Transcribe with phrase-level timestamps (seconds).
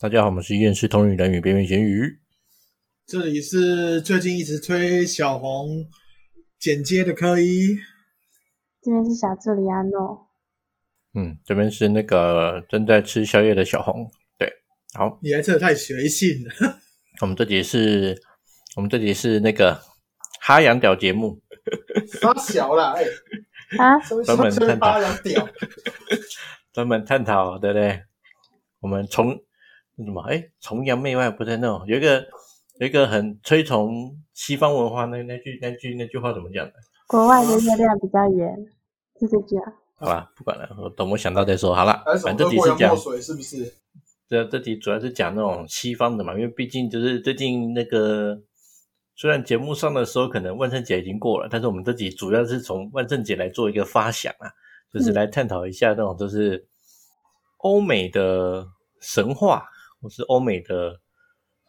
[0.00, 2.18] 大家好，我们是厌世通语人与边缘咸鱼。
[3.06, 5.86] 这里是最近一直推小红
[6.58, 7.78] 剪接的科一，
[8.82, 10.26] 这边是小助理安诺。
[11.14, 14.10] 嗯，这边是那个正在吃宵夜的小红。
[14.36, 14.52] 对，
[14.94, 16.76] 好，你还真的太随性了。
[17.20, 18.20] 我们这集是，
[18.74, 19.80] 我们这集是那个
[20.40, 21.40] 哈羊屌节目，
[22.20, 23.04] 发小了哎，
[23.78, 25.48] 啊，专门探讨哈洋屌，
[26.74, 28.02] 专门探讨，对不对？
[28.80, 29.34] 我们崇那
[29.98, 30.22] 什么？
[30.22, 32.26] 哎，崇洋媚外不是那种，有一个
[32.78, 36.72] 有一个很推崇西方文化那那句那句那句话怎么讲的？
[37.06, 38.56] 国外的月亮比较圆，
[39.20, 39.72] 是这句啊。
[39.96, 41.72] 好吧，不管了，我等我想到再说。
[41.74, 43.72] 好了反正这集是讲水是不是？
[44.26, 48.40] 这这题主要是讲那种西方的嘛，因为毕竟就是最近那个，
[49.14, 54.50] 虽然节目上的时候可能万圣节已经过了，但是我们这集主要是从万圣节来做一个发想啊，
[54.92, 56.66] 就是来探讨一下那种就是
[57.58, 58.66] 欧美的
[59.00, 59.64] 神话，
[60.04, 60.90] 或是欧美的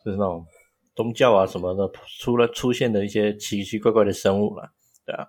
[0.04, 0.46] 就是那种
[0.94, 4.70] 宗教啊什么的，出了出现的一些奇奇怪怪的生物了，
[5.06, 5.26] 对啊，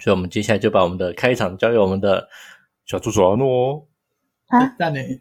[0.00, 2.26] 所以我们接下来就把我们的开场交给我们的
[2.86, 3.86] 小助手阿诺哦。
[4.46, 5.20] 啊，但你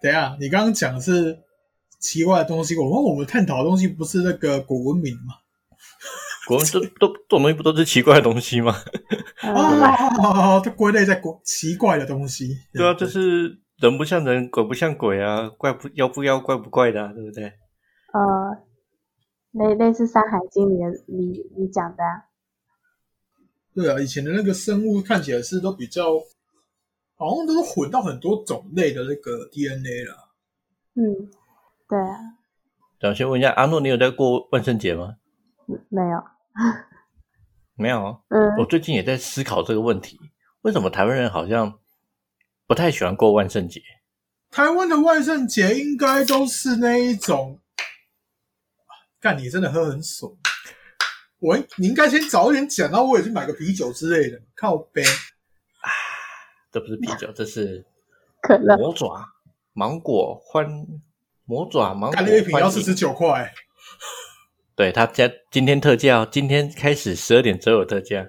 [0.00, 1.40] 等一下，你刚刚讲的是
[1.98, 5.34] 奇怪的东西，我们我们探讨的东西不是那个古文明吗？
[6.46, 8.72] 古文这都这种东西不都是奇怪的东西吗？
[9.42, 9.50] 呃，
[9.82, 12.56] 啊，它归类在古奇怪的东西。
[12.72, 17.44] 对啊，就是人不像人，鬼不像鬼啊，怪不妖不妖，怪不怪的、啊，对不对？
[18.12, 18.64] 呃，
[19.52, 22.24] 类类似《山海经》里的你你讲的、啊，
[23.74, 26.12] 对啊，以前的那个生物看起来是都比较，
[27.16, 30.30] 好像都是混到很多种类的那个 DNA 了。
[30.94, 31.28] 嗯，
[31.86, 32.18] 对啊，
[33.00, 35.16] 想先问一下阿诺，你有在过万圣节吗？
[35.68, 36.22] 嗯没有，
[37.76, 40.18] 没有哦，嗯我最近也在思考这个问题，
[40.62, 41.78] 为什么台湾人好像
[42.66, 43.80] 不太喜欢过万圣节？
[44.50, 47.60] 台湾的万圣节应该都是那一种，
[49.20, 50.32] 干你真的喝很爽。
[51.38, 55.02] 我你应该先早一点讲，然后我也去买个啤酒之类的，靠背。
[56.72, 57.86] 这不是啤酒，这是
[58.42, 59.24] 可乐，魔爪
[59.72, 60.66] 芒果欢
[61.44, 63.52] 魔爪芒果干那一瓶要四十九块，
[64.74, 68.26] 对他家今天特价哦，今天开始十二点左右特价，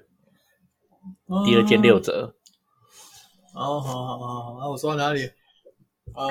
[1.46, 2.37] 第二件六折。
[3.58, 5.26] 哦，好好好好，那我说到哪里？
[6.14, 6.28] 啊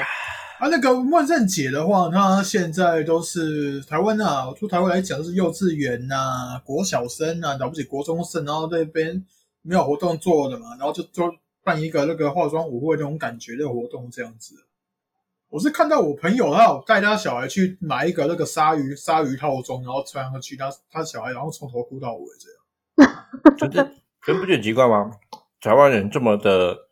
[0.60, 9.22] 啊，那个万圣节的话，它现在都是台湾啊，出台湾来讲是幼稚园呐、国小生啊，了不起国中生，然后那边
[9.62, 14.54] 没有活动做的嘛，然后就就办一个那个化妆舞会那种感觉的活动这样子。
[15.48, 23.14] 我是看到我朋友他有带他小孩去买一个那个鲨鱼鲨鱼套装，然后穿上去，他他小孩然后从头哭到尾这样。
[23.58, 23.84] 就是，
[24.20, 25.10] 可是不觉得奇怪吗？
[25.60, 26.85] 台湾人这么的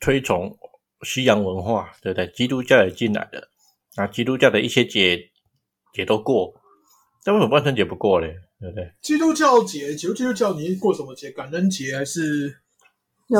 [0.00, 0.56] 推崇
[1.02, 2.26] 西洋文化，对不对？
[2.28, 3.48] 基督教也进来了，
[3.96, 5.30] 啊，基督教的一些节
[5.92, 6.54] 节都过，
[7.24, 8.34] 但为什么万圣节不过嘞？
[8.60, 8.92] 对不对？
[9.00, 11.30] 基督教节，基督基督教你过什么节？
[11.30, 12.60] 感恩节还是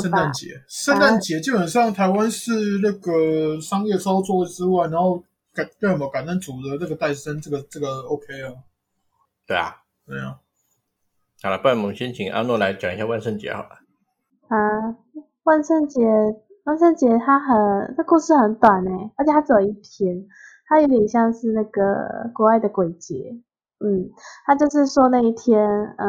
[0.01, 0.33] 圣诞？
[0.33, 0.63] 节？
[0.69, 8.55] 圣诞节基本上台湾是那个商业操作之外，然后感对什么感恩主的这个诞生，这个这个 OK 啊，
[9.47, 9.77] 对啊。
[10.07, 10.41] 对啊。
[11.43, 13.71] 好了，不然我们先请阿诺来讲一下万圣节好了。
[14.49, 14.57] 啊，
[15.45, 16.01] 万圣节，
[16.65, 20.27] 万圣节它很，它故事很短诶，而且它只有一天，
[20.67, 23.41] 它有点像是那个国外的鬼节，
[23.81, 24.11] 嗯，
[24.45, 26.07] 它就是说那一天，呃，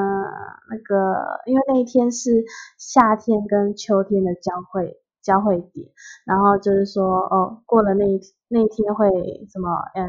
[0.69, 2.43] 那个因为那一天是
[2.77, 5.87] 夏天跟秋天的交汇交汇点，
[6.25, 8.19] 然后就是说，哦，过了那一
[8.49, 9.09] 那一天会
[9.51, 10.03] 什么，呃，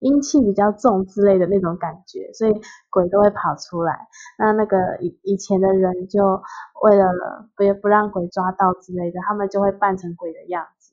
[0.00, 2.52] 阴气比较重之类的那种感觉，所以
[2.90, 4.08] 鬼都会跑出来。
[4.38, 6.42] 那那个以以前的人就
[6.82, 7.10] 为了
[7.56, 10.92] 不不让鬼抓到之类的，他们就会扮成鬼的样子，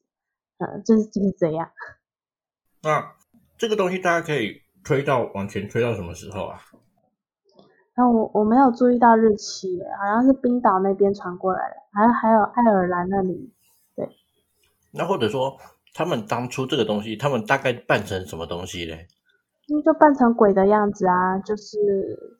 [0.60, 1.70] 嗯，就是就是这样。
[2.82, 3.14] 那
[3.58, 6.60] 这个东西大家可以推到往前推到什么时候啊？
[7.96, 13.54] 那我我没有注意到日期，好像是冰岛那边传过来的，还还有爱尔兰那里，
[13.96, 14.10] 对
[14.92, 15.58] 那或者说
[15.94, 19.08] 他们当初这个东西，他们大概扮成什么东西嘞？
[19.70, 21.78] 那，就扮成鬼的样子啊，就是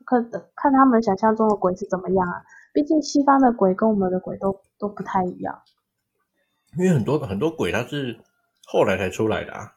[0.06, 2.42] 看看他们想象中的鬼是怎么样啊。
[2.74, 5.62] 毕竟西方的鬼跟我们的鬼都都不太一样。
[6.78, 8.20] 因为很多很多鬼它是
[8.66, 9.72] 后来才出来的啊。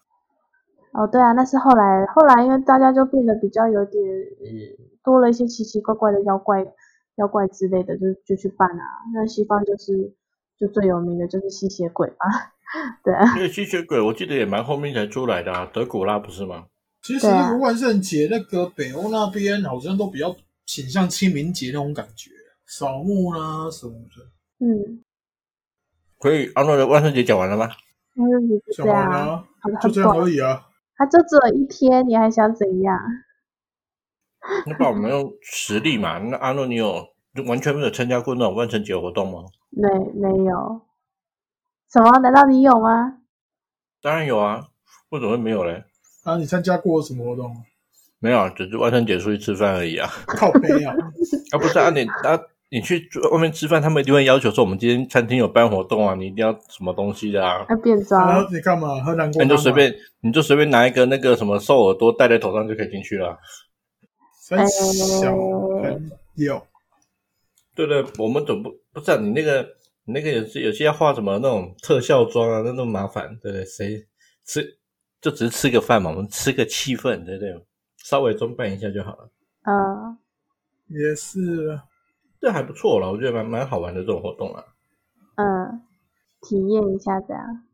[0.93, 6.67] 哦，对啊，那是后来后来因为大家就变得比较有点、呃多了一些奇奇怪怪的妖怪
[7.15, 8.85] 妖怪之类的，就就去扮啊。
[9.15, 10.13] 那西方就是
[10.59, 12.17] 就最有名的就是吸血鬼嘛，
[13.05, 13.35] 对啊。
[13.35, 16.67] 那个吸血鬼，我记得也蛮后面才出来的啊，德古拉不是吗？
[17.03, 17.27] 其实
[17.61, 20.35] 万圣节那个北欧那边好像都比较
[20.65, 22.31] 倾向清明节那种感觉，
[22.67, 24.67] 扫墓啦、什么的。
[24.67, 25.05] 嗯，
[26.19, 27.69] 可以阿诺的万圣节讲完了吗？
[28.77, 29.45] 讲完了，
[29.81, 30.67] 就这样而已啊。
[30.97, 32.99] 他就只有一天，你还想怎样？
[34.67, 36.19] 那不然我们用实力嘛？
[36.19, 37.07] 那阿诺，你有
[37.47, 39.45] 完全没有参加过那种万圣节活动吗？
[39.71, 40.81] 没没有？
[41.93, 42.19] 什么？
[42.21, 43.19] 难道你有吗？
[44.03, 44.67] 当然有啊，
[45.11, 45.85] 为什么会没有嘞？
[46.25, 47.57] 啊，你参加过什么活动？
[48.19, 50.09] 没有，只是万圣节出去吃饭而已啊。
[50.27, 50.95] 靠背啊！
[51.53, 52.41] 啊，不是啊，你啊，
[52.71, 57.65] 你去外面吃饭，他们一定会要求说，我们今天餐厅有办活动啊，你一定要什么东西的啊？
[57.69, 58.27] 要变装？
[58.27, 59.01] 然后你干嘛？
[59.05, 59.45] 喝南瓜？
[59.45, 63.39] 那就随便，你就随便拿一个那个什么瘦耳朵戴在头上就可以进去了。
[64.41, 66.67] 三小朋友，
[67.75, 69.67] 对对，我们总不不知道你那个你
[70.07, 73.65] 那个有些有些要画什么那种特效妆啊，那那么麻烦，对不对？
[73.65, 74.07] 谁
[74.45, 74.79] 吃
[75.21, 77.67] 就只是吃个饭嘛，我们吃个气氛，对不对？
[77.99, 79.31] 稍微装扮一下就好了。
[79.63, 80.17] 嗯，
[80.87, 81.81] 也是，
[82.41, 84.65] 这还不错了，我觉得蛮蛮好玩的这种活动啊。
[85.35, 85.83] 嗯，
[86.41, 87.65] 体验一下这样。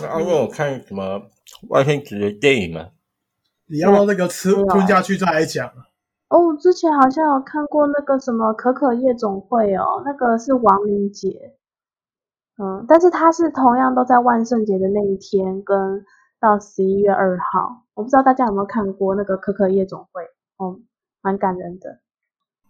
[0.00, 1.30] 那阿问我看什么
[1.68, 2.90] 外星人的电影吗？
[3.66, 5.72] 你要不要那个吃吞下去再来讲？
[6.32, 11.56] 哦，之前好像有看过那个什么可可夜总会哦，那个是亡灵节。
[12.58, 16.04] 嗯，但是它是同样都在万圣节的那一天跟。
[16.42, 20.24] 到十一月二号，我不知道大家有没有看过那个可可夜总会，
[20.56, 20.80] 哦，
[21.20, 22.00] 蛮感人的，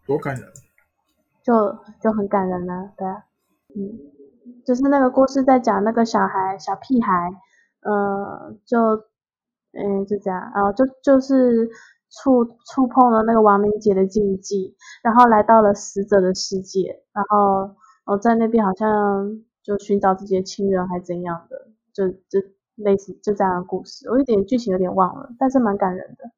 [0.07, 0.47] 多感人，
[1.43, 3.09] 就就很感人呢，对，
[3.75, 3.99] 嗯，
[4.67, 7.31] 就是那个故事在讲那个小孩小屁孩，
[7.81, 8.79] 呃，就，
[9.73, 11.71] 嗯，就这样，然后就就是
[12.13, 17.75] 触触碰了那个亡灵节的禁忌，然后来到了死者的世界，然后
[18.05, 22.47] 我在那边好像就寻找自己的亲人还怎样的，就就。
[22.77, 26.31] 类似就这样的故事，我有点剧情有点忘了，但是蛮感人的。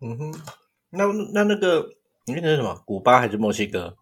[0.00, 0.34] 嗯哼，
[0.90, 1.86] 那那那个
[2.26, 2.82] 你那是什么？
[2.84, 3.94] 古巴还是墨西哥？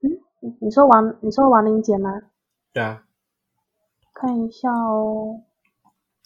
[0.00, 2.10] 嗯，你说亡你说王林杰吗？
[2.72, 3.04] 对啊，
[4.14, 5.42] 看一下哦。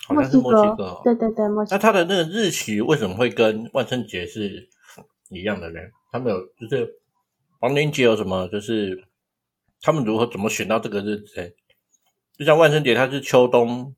[0.07, 1.01] 好像是墨西哥。
[1.03, 1.77] 对对对，墨西哥。
[1.77, 4.69] 那他的那个日期为什么会跟万圣节是
[5.31, 5.81] 一样的呢？
[6.13, 7.01] 他们有就是
[7.61, 8.47] 王灵节有什么？
[8.49, 9.05] 就是
[9.81, 11.55] 他们如何怎么选到这个日子？
[12.37, 13.95] 就像万圣节，它是秋冬。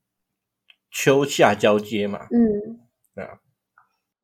[0.92, 2.80] 秋夏交接嘛，嗯，
[3.14, 3.38] 对啊，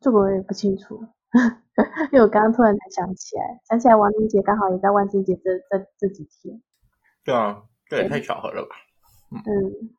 [0.01, 1.01] 这个我也不清楚，
[2.11, 6.61] 因为我刚刚突然才想起来，想起来王灵节刚好也在万圣节这这这几天，
[7.25, 8.75] 对啊，这也太巧合了吧，
[9.31, 9.96] 嗯，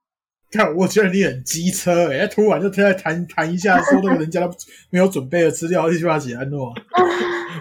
[0.52, 4.54] 看我觉得你很机车哎，突然就突然谈谈一下，说那个人家都
[4.90, 6.74] 没有准备的资料，一句话写安诺，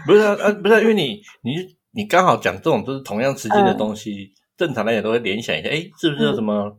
[0.06, 6.78] 不是啊，不是因为你你你刚好讲这种都是同样时间的东西，正常来讲都会联想一下，哎，是不是有什么？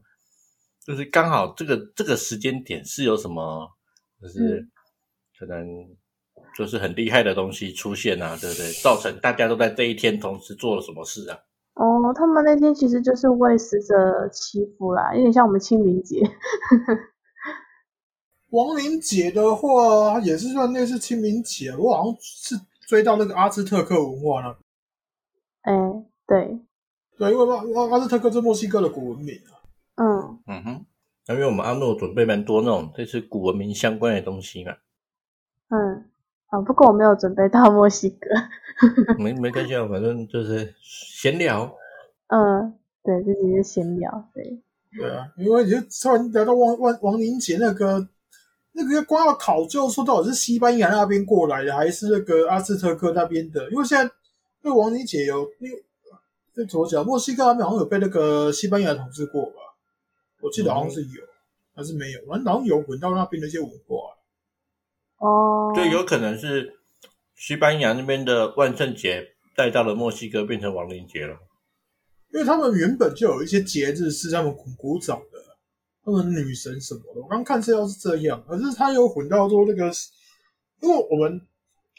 [0.85, 3.69] 就是刚好这个这个时间点是有什么，
[4.21, 4.65] 就是
[5.37, 5.67] 可能
[6.57, 8.71] 就是很厉害的东西出现啊，对不对？
[8.81, 11.37] 造成大家都在这一天同时做了什么事啊？
[11.77, 16.21] 哦，他们那天其实就是为死者祈福啦，有点像我们清明节。
[18.49, 22.55] 亡灵节的话也是算类似清明节，我好像是
[22.87, 24.57] 追到那个阿兹特克文化了。
[25.61, 25.73] 哎，
[26.25, 26.59] 对，
[27.17, 29.59] 对，因为阿阿兹特克是墨西哥的古文明啊。
[29.97, 30.85] 嗯嗯哼，
[31.27, 34.73] 因为我们阿诺准备蛮多那种类似古文明相关的东西嘛。
[35.69, 36.09] 嗯，
[36.49, 38.29] 啊，不过我没有准备到墨西哥。
[39.19, 41.75] 没没关系啊，反正就是闲聊。
[42.27, 42.73] 嗯，
[43.03, 44.61] 对，就只是闲聊，对。
[44.97, 48.07] 对啊，因为你就突然聊到王王王林杰那个
[48.71, 53.69] 那个光要考究说到底是西班牙那边过来的，还是那个阿斯特克那边的？
[53.69, 54.11] 因为现在
[54.61, 55.67] 那个王林杰有那
[56.55, 57.05] 那怎么讲？
[57.05, 59.55] 墨西哥那边好像有被那个西班牙统治过吧？
[60.41, 61.21] 我记得好像是有，
[61.75, 62.21] 还是没有？
[62.27, 64.16] 反正好像有闻到那边的一些文化。
[65.17, 66.79] 哦，对，有可能是
[67.35, 69.23] 西班牙那边的万圣节
[69.55, 71.37] 带到了墨西哥，变成亡灵节了。
[72.33, 75.39] 因为他们原本就有一些节日是他们古古早的，
[76.03, 77.21] 他们女神什么的。
[77.21, 79.91] 我刚看资料是这样，可是他有混到说那个，
[80.81, 81.41] 因为我们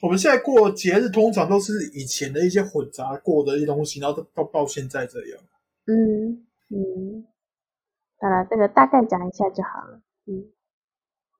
[0.02, 5.40] 我们现在过节日通常都是以前的一些混杂过的一些东西，然后到到现在这样。
[5.86, 7.26] 嗯嗯。
[8.20, 10.00] 好了，这个大概讲一下就好了。
[10.26, 10.44] 嗯，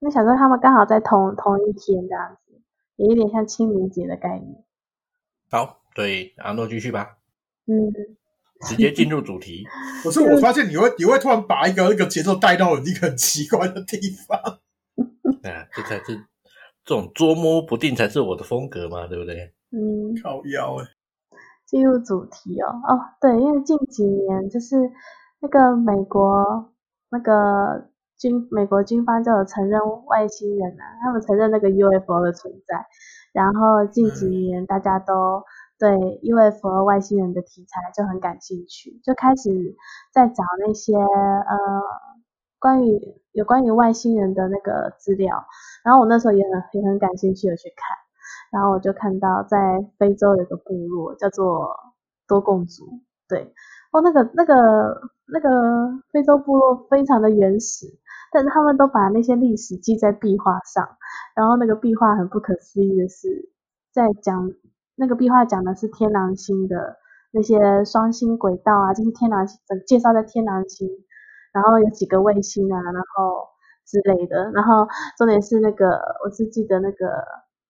[0.01, 2.61] 那小时候他们刚好在同同一天这样子，
[2.97, 4.65] 也有点像清明节的概念。
[5.51, 7.19] 好，对，阿诺继续吧。
[7.67, 7.93] 嗯，
[8.69, 9.65] 直接进入主题。
[10.03, 14.39] 可是我发现你会你会突然把一个那个节奏带到一个很奇怪的地方。
[14.39, 16.17] 啊，这才是
[16.85, 19.53] 这种捉摸不定才是我的风格嘛，对不对？
[19.71, 20.87] 嗯，靠腰哎。
[21.67, 24.77] 进入主题哦，哦，对，因为近几年就是。
[25.41, 26.73] 那个美国
[27.11, 27.89] 那个
[28.19, 32.87] 军美国军方就有承认外星人啊，他们承认那个 UFO 的存在，
[33.33, 35.45] 然后近几年大家都
[35.79, 39.77] 对 UFO 外星人的题材就很感兴趣，就开始
[40.13, 41.57] 在找那些呃
[42.59, 43.01] 关于
[43.33, 45.45] 有关于外星人的那个资料，
[45.85, 47.97] 然后我那时候也很也很感兴趣的去看，
[48.51, 51.77] 然后我就看到在非洲有个部落叫做
[52.27, 52.85] 多贡族，
[53.29, 53.55] 对，
[53.93, 55.01] 哦，那个那个
[55.33, 55.49] 那个
[56.11, 57.87] 非洲部落非常的原始，
[58.33, 60.97] 但是他们都把那些历史记在壁画上，
[61.35, 63.51] 然后那个壁画很不可思议的是，
[63.93, 64.53] 在讲
[64.97, 66.99] 那个壁画讲的是天狼星的。
[67.31, 70.89] 那些双星轨道啊，就是天狼星，介绍在天狼星，
[71.53, 73.47] 然后有几个卫星啊，然后
[73.85, 77.23] 之类的，然后重点是那个，我是记得那个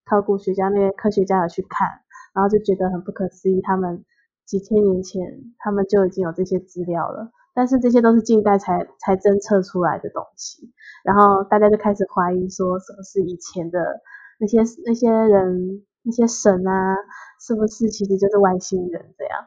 [0.04, 1.88] 考古学家那些科学家有去看，
[2.32, 4.04] 然后就觉得很不可思议，他们
[4.46, 5.20] 几千年前
[5.58, 10.72] 他们就已经有这些资料了，但是这些都是近代才才侦测出来的东西，
[11.02, 14.00] 然后大家就开始怀疑说，是不是以前的
[14.38, 15.82] 那些那些人。
[16.04, 16.96] 那些神啊，
[17.38, 19.46] 是不是其实就是外星人这样，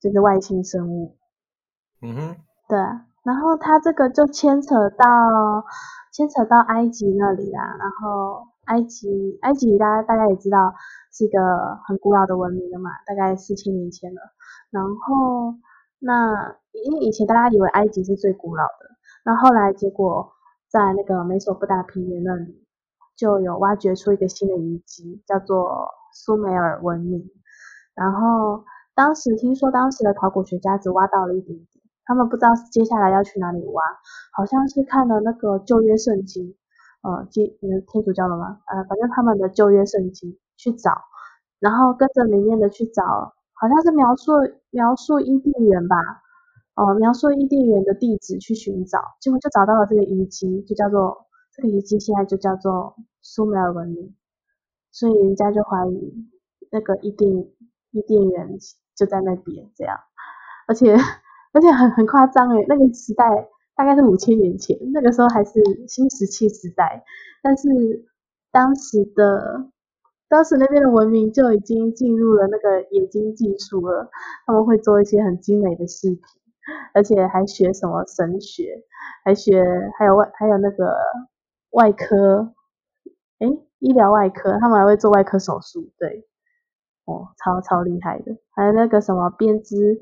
[0.00, 1.18] 就是外星生物？
[2.00, 2.78] 嗯哼，对。
[3.24, 5.06] 然后他这个就牵扯到
[6.10, 7.76] 牵扯到埃及那里啦。
[7.78, 10.72] 然后埃及埃及大家大家也知道
[11.12, 14.20] 是一个很古老的文明了嘛，大概四千年前了。
[14.70, 15.56] 然后
[15.98, 18.90] 那因为以前大家以为埃及是最古老的，
[19.24, 20.32] 那后来结果
[20.68, 22.60] 在那个美索不达平原那里。
[23.14, 27.30] 就有挖掘出一个新的遗迹，叫做苏美尔文明。
[27.94, 28.64] 然后
[28.94, 33.82] 当时听说，当时的考古学家只挖到了一点点，他们不知道接下来要去哪里挖，
[34.32, 36.56] 好像是看了那个旧约圣经，
[37.02, 38.58] 呃，基你们天主教的吗？
[38.66, 40.90] 呃，反正他们的旧约圣经去找，
[41.60, 43.04] 然后跟着里面的去找，
[43.52, 44.32] 好像是描述
[44.70, 45.96] 描述伊甸园吧，
[46.74, 52.96] 哦，描述伊甸园的地址去寻找，结果就找到了这个遗迹，就叫做这个遗迹现在就叫做。
[53.24, 54.16] 苏美尔文明，
[54.90, 56.12] 所以人家就怀疑
[56.72, 57.30] 那个伊甸
[57.92, 58.58] 伊甸园
[58.96, 59.96] 就在那边这样，
[60.66, 60.92] 而且
[61.52, 65.52] 而且很很夸张诶，那个时代大概是五千年前，那个时候还是
[65.86, 67.04] 新石器时代，
[67.44, 67.68] 但是
[68.50, 69.70] 当时的
[70.28, 74.10] 当时那边的文明就已经进入了那个冶金技术了，
[74.46, 76.18] 他们会做一些很精美的饰品，
[76.94, 78.84] 而且还学什么神学，
[79.24, 79.64] 还学
[79.98, 80.96] 还有外还有那个
[81.70, 82.54] 外科。
[83.38, 83.48] 哎，
[83.80, 86.28] 医疗外科，他们还会做外科手术，对，
[87.06, 90.00] 哦，超超厉害的，还有那个什么编织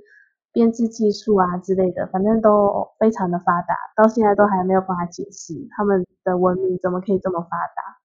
[0.53, 7.99] 编织技术啊之类的，反正都非常的发达，到现在都还没有办法解释他们的文明怎么可以这么发达，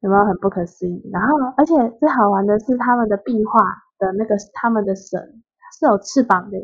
[0.00, 1.10] 有没有很不可思议？
[1.12, 3.60] 然后，而且最好玩的是他们的壁画
[3.98, 5.42] 的那个他们的神
[5.78, 6.56] 是有翅膀的，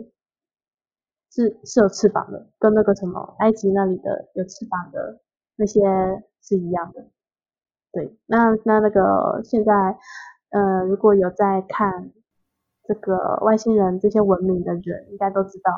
[1.36, 5.20] 是是有翅膀的，跟那个什么埃及那里的有翅膀的
[5.56, 5.82] 那些
[6.42, 7.04] 是一样的。
[7.92, 9.72] 对，那那那个现在，
[10.48, 12.10] 呃，如果有在看
[12.84, 15.72] 这个外星人这些文明的人，应该都知道，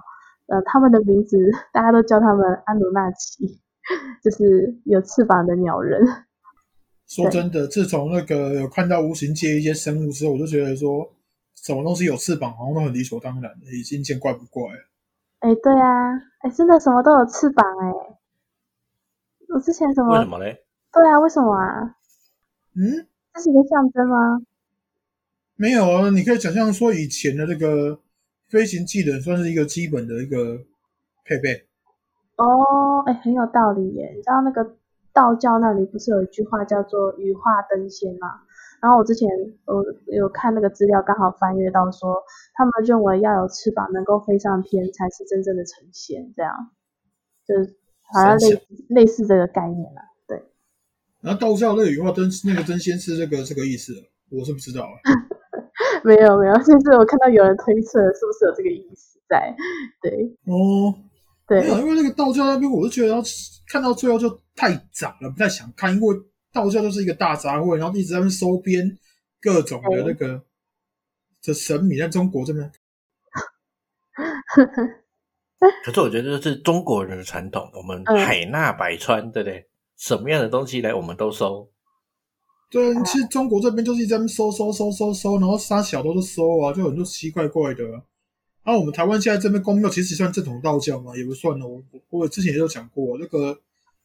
[0.46, 1.36] 呃，他们的名字
[1.72, 3.60] 大家都叫他们安努纳奇，
[4.22, 6.06] 就是有翅膀的鸟人。
[7.08, 11.10] 说真的，自从那个有看到无形界一些生物之后，我就觉得说，
[11.56, 14.80] 什么东西有翅膀好像都很理所当然，已经见怪不怪了。
[15.40, 18.18] 哎，对啊，哎，真的什么都有翅膀哎。
[19.54, 20.14] 我之前什么？
[20.14, 20.64] 为什么嘞？
[20.92, 21.95] 对啊，为什么啊？
[22.75, 24.40] 嗯，这是一个象征吗？
[25.57, 28.00] 没有啊，你可以想象说以前的那个
[28.49, 30.59] 飞行技能算是一个基本的一个
[31.25, 31.66] 配备。
[32.37, 34.12] 哦，哎，很有道理耶。
[34.14, 34.76] 你知道那个
[35.12, 38.42] 道教那里不是有一句话叫做“羽化登仙”吗？
[38.80, 39.28] 然后我之前
[39.66, 42.16] 我有看那个资料，刚好翻阅到说，
[42.54, 46.54] 他们认为要有翅膀能够飞上天才是真正的成仙，这样，
[47.47, 50.02] 就是好像类类似这个概念啦。
[51.20, 53.92] 然后道教那个羽化真那个真仙是这个这个意思，
[54.30, 54.94] 我是不知道啊。
[56.04, 59.52] 没 有没有，就是我看到有人推测是不是有这个意思在？
[60.00, 60.12] 对
[60.47, 60.94] 哦，
[61.49, 63.20] 对，因为那个道教那边，我就觉得
[63.66, 66.16] 看到最后就太杂了，不太想看，因为
[66.52, 68.99] 道教就是一个大杂烩，然后一直在那收编
[69.40, 70.43] 各种的那个
[71.40, 72.71] 这神明，在中国这边。
[75.85, 79.69] 可是我觉得这是中国人的传统，我们海纳百川，对不对？
[79.97, 81.69] 什么样的东西来，我们都收。
[82.71, 87.85] 对，其实中国这边就是一直在收收收收收，然后杀小偷都收啊，就很多奇奇怪怪的。
[88.62, 91.83] 然后我们台湾现在这边公庙其实算正统道教嘛，也不算哦。
[91.90, 93.59] 我我之前也有讲过，那个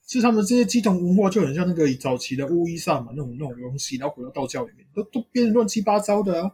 [0.08, 6.52] 是他们这些鸡同文化就很像那个早期的巫医萨嘛，那种那种东西，然后回到道教里面，都都变得乱七八糟的啊。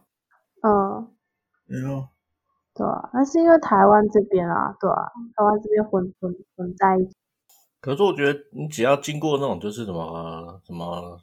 [0.62, 1.08] 嗯，
[1.66, 2.06] 没有。
[2.72, 5.02] 对啊，那是因为台湾这边啊，对啊，
[5.36, 7.14] 台湾这边混混混在一起。
[7.80, 11.18] 可是我觉得，你只要经过那种就是什么什么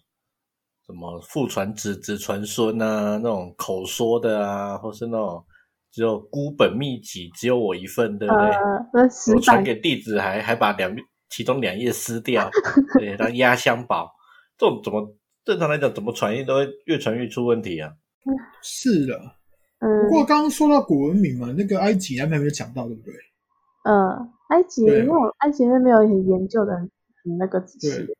[0.86, 5.44] 什么父传子子传孙啊，那种口说的啊，或是那种
[5.92, 9.34] 只有孤本秘籍只有我一份，对不对？
[9.36, 10.94] 我传给弟子，还还把两
[11.30, 12.50] 其中两页撕掉，
[13.00, 14.12] 对，当压箱宝，
[14.58, 17.94] 这种怎么正常来讲怎么传译都会越传越出问题啊。
[18.62, 19.20] 是的，
[19.80, 23.14] 嗯不过刚刚说到古文明嘛，那个埃及那边还没有讲到，对不对？
[23.84, 26.74] 嗯，埃及对因为我埃及那边没有很研究的
[27.40, 28.16] 那个仔细对，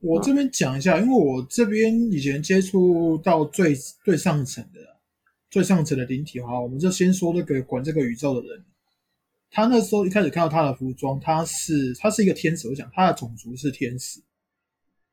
[0.00, 4.80] 我这边讲一下，因为我这边以前接触到最最上层的
[5.50, 8.64] 最上层的灵体哈，我们就先说那个管这个宇宙的人。
[9.54, 14.18] 他那时候一开始看到他的服装，他是他是一个天使，我想他的种族是天使，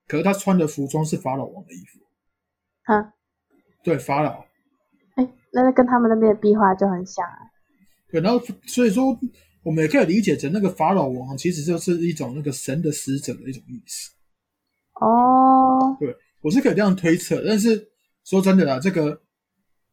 [0.08, 2.00] 可是他穿的服装是法老王的衣服，
[2.84, 3.14] 哈，
[3.84, 4.46] 对法老，
[5.16, 7.52] 哎，那跟他们那边的壁画就很像啊。
[8.10, 9.20] 对，然后所以说
[9.62, 14.10] 我们也可以理解成那个法老王其实就是一种那个神的使者的一种意思。
[14.94, 17.90] 哦，对我是可以这样推测，但是
[18.24, 19.22] 说真的啦，这个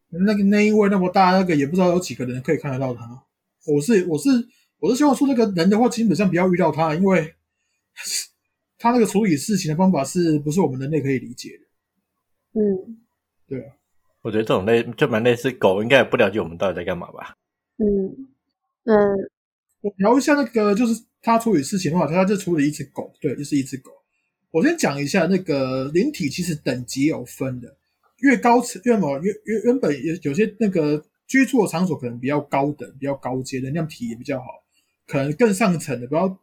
[0.08, 3.25] 那个那一位那么大，那个也不知道有几个人可以看得到他。
[3.66, 4.28] 我是我是
[4.78, 7.34] 我是希望说那个人的话，基本上不要遇到他，因为
[8.78, 12.60] 他那个处理事情的方法是不是我们人类可以理解的？
[12.60, 12.98] 嗯
[13.48, 13.72] 对啊，
[14.22, 17.36] 我觉得这种类就蛮类似狗，应该也不了解我们到底在干嘛吧？
[17.78, 18.28] 嗯
[18.84, 18.94] 嗯
[19.82, 23.90] 我聊一下那个，就是他处理事情的话，他就处理一只狗，对，就是一只狗。
[24.50, 27.76] 我先讲一下那个灵体，其实等级有分的，
[28.18, 34.46] 越高层越某越原原本有有些那个居住的场所可能比较高等、比较高阶，能量体也比较好，
[35.06, 36.38] 可能更上层的，不要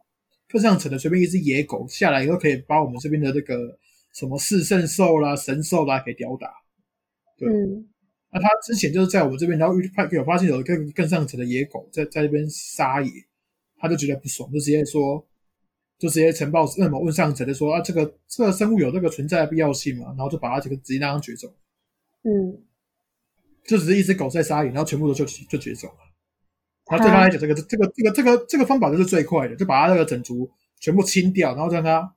[0.48, 3.78] 更上层的，随便一只野狗下来以后，可以把我们这边的这个
[4.12, 6.48] 什么四圣兽啦、神兽啦给吊打。
[7.36, 7.88] 对嗯
[8.36, 13.08] 那他之前就是在我们这边，然后遇派有发现有更更上层的野狗在在那边撒野，
[13.76, 15.24] 他就觉得不爽，就直接说，
[16.00, 20.06] 就直接呈报那么问上层就说啊，这个这个生物有这个存在的必要性嘛？
[20.08, 21.48] 然后就把它这个直接让它绝种，
[22.22, 22.58] 嗯，
[23.66, 25.96] 就只是一只狗在撒野，然后全部都就就绝种了。
[26.90, 32.14] 然后对他来讲，这个这个这个这个这个方法就是最快的，就把他那个整族全部清掉，然后让他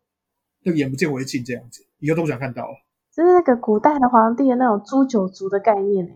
[0.63, 2.73] 那个眼不见为净这样子，以后都不想看到了。
[3.15, 6.13] 就是那个古代的皇帝的那种诛九族的概念呢，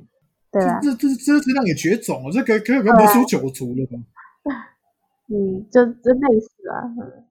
[0.52, 0.80] 对吧？
[0.82, 3.98] 这这这这让你绝种了，这可可以跟魔术九族了吧？
[5.34, 7.26] 嗯，就就类似啊，嗯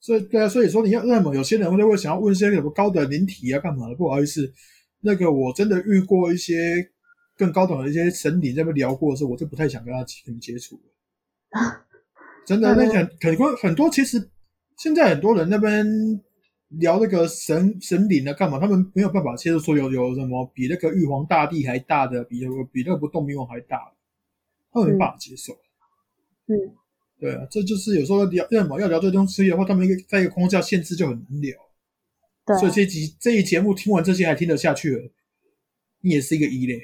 [0.00, 3.94] 所以对啊，所以说你要那么有些人会会想要问一些什么高等灵体啊，干嘛的？
[3.94, 4.52] 不好意思，
[5.02, 6.90] 那个我真的遇过一些
[7.42, 10.82] 更高等的一些神灵，在那边聊过的时候，我就不太想跟他跟你接触了。
[12.46, 14.30] 真的，那很很多很多，其实
[14.76, 15.84] 现在很多人那边
[16.78, 18.60] 聊那个神神灵啊，干嘛？
[18.60, 22.40] 他们没有办法接受说有有什么比那个玉皇大帝还大的，比
[22.72, 23.96] 比那个不动明王还大的，
[24.72, 25.52] 他们没办法接受。
[26.46, 26.54] 嗯
[27.18, 31.56] 对啊，这就是有时候聊要么要聊这东西的话，他们一个在一个框架限制就很难聊。
[32.44, 35.10] 对啊，所以这集这一节目听完这些还听得下去了，
[36.00, 36.80] 你也是一个一类。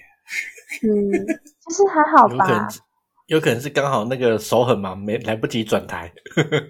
[0.83, 1.13] 嗯，
[1.67, 2.69] 其实还好吧有可能，
[3.27, 6.13] 有可能是刚好那个手很忙，没来不及转台，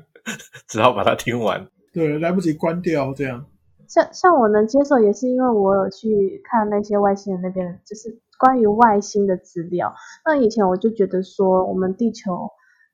[0.69, 1.69] 只好把它听完。
[1.93, 3.47] 对，来不及关掉这样。
[3.89, 9.95] 像像我能接受，也是因为我有去看那些外星人那边，就是关于外星的资料。
[10.27, 12.51] 那以前我就觉得说，我们地球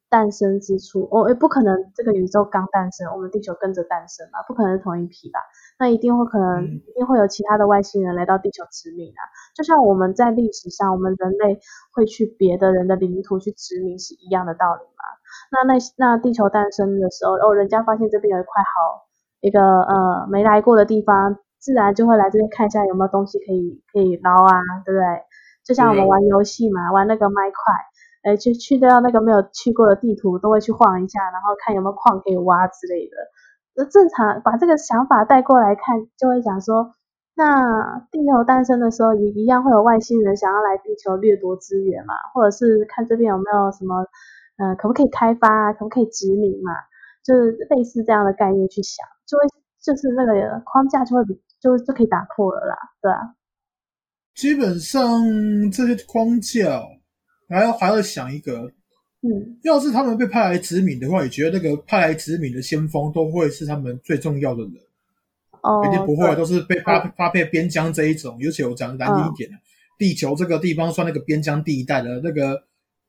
[0.09, 5.40] 诞生之初，哦，也不可能这个宇宙刚诞生，我们地球跟着诞生吧，不可能是同一批吧？
[5.78, 9.20] 那一定会可能、嗯一定会有其他的外星人来到地球殖民啊，
[9.56, 11.58] 就像我们在历史上，我们人类
[11.92, 15.02] 会去别的人的领土去殖民是一样的道理嘛。
[15.50, 19.06] 那那那地球诞生的时候，哦，人家发现这边有一块好
[19.40, 25.04] 一个呃没来过的地方，自然就会来这边看一下有没有东西可以可以捞啊，对不对？
[25.64, 27.74] 就像我们玩游戏嘛，玩那个麦块，
[28.30, 33.16] 哎，去去到那个没有去过的地图，都会去晃一下，然后看有没有矿可以挖之类的。
[33.76, 36.92] 那正常把这个想法带过来看，就会想说，
[37.34, 44.06] 那地球诞生的时候，也一样会有外星人想要来地球掠夺资源嘛，或者是看这边有没有什么，
[44.58, 46.72] 呃，可不可以开发啊，可不可以殖民嘛，
[47.24, 49.44] 就是类似这样的概念去想，就会
[49.82, 53.34] 就是那个框架就会比就就可以打破了啦，对啊，
[54.34, 55.02] 基本上
[55.72, 56.80] 这些框架
[57.48, 58.70] 还要还要想一个，
[59.26, 64.72] 嗯要是他们被派来殖民的话，也觉得那个派来殖民的先锋都会是他们最重要的人？
[65.62, 68.37] 哦，一定不会，都是被发发配边疆这一种。
[68.38, 69.56] 尤其我讲难听一点的，
[69.96, 72.64] 地球这个地方算那个边疆地带的那个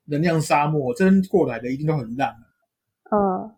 [0.06, 2.34] 能量沙漠，真过来的一定都很烂。
[3.12, 3.52] 呃，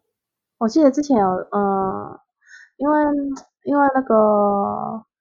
[0.57, 2.19] 我记得之前有呃，
[2.77, 2.99] 因为
[3.65, 4.15] 因为那个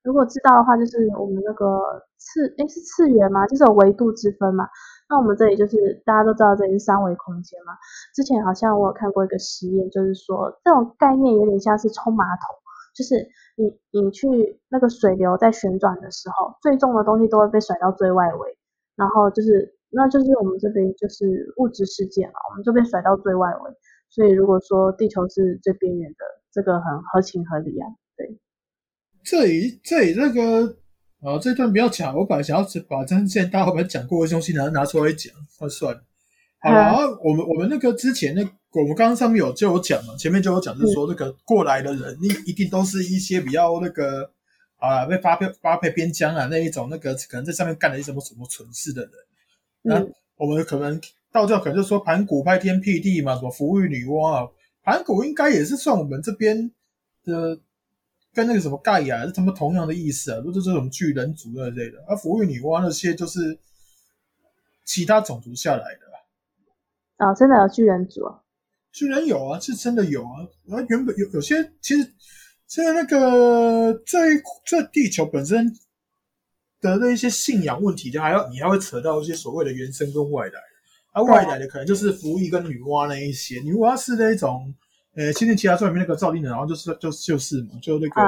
[0.01, 4.67] 如果知道的话，就是我们那个次诶是次元嘛，就是有维度之分嘛。
[5.09, 7.73] 那我们这里就是大家都知道这里是三维空间嘛。
[8.13, 12.55] 之前好像我有看过一个实验，就是说这种概念有点像是冲马桶，
[12.93, 13.15] 就是
[13.55, 18.57] 你你去那个水流在旋转的时候，最重的东西都会被甩到最外围，
[18.95, 23.71] 然后就是那就是我们这边就是物质世界嘛，我们就被甩到最外围。
[24.09, 27.87] 所以如果说地球是最边缘的，这个很合情合理啊。
[28.15, 28.39] 对，
[29.23, 30.77] 这里这里那个
[31.21, 36.03] 啊，这段不要讲，我本来想要把之前大家有讲过的东西拿拿出来讲，那算了。
[36.59, 38.41] 好了，然后我们我们那个之前那
[38.73, 44.29] 我们刚刚上面有就有讲嘛，前面就有讲，就是说那个过来的人，一一定都是一些比较那个
[44.77, 49.11] 啊被发配发配边疆啊那一种那个可能在上面干了一什么什么蠢事的人。
[49.83, 50.99] 那我们可能
[51.31, 54.47] 道教可能就说盘古拍天辟地嘛，什么福玉女娲啊，
[54.83, 56.71] 盘古应该也是算我们这边
[57.23, 57.59] 的
[58.37, 61.97] 跟那个什么盖亚是他们同样的意思啊，都是这种巨人族之类的。
[62.07, 63.57] 而福玉女娲那些就是
[64.85, 67.25] 其他种族下来的。
[67.25, 68.23] 啊，真的有巨人族？
[68.25, 68.43] 啊
[68.91, 70.45] 巨人有啊，是真的有啊。
[70.65, 72.13] 然后原本有有些，其实
[72.67, 74.19] 现在那个在
[74.63, 75.75] 这地球本身
[76.79, 80.59] 的那一些信仰问题，就还要你还会扯到一些所谓的原生跟外来。
[81.11, 83.59] 啊，外来的可能就是服役跟女娲那一些。
[83.61, 84.75] 女娲是那种，
[85.17, 88.21] 呃，《仙剑奇侠传》里面那个赵丽人，然后就是就就是嘛，就那个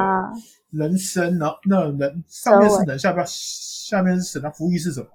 [0.72, 5.08] 人身，然后那人上面是人，下边下面是神，那服役是什么？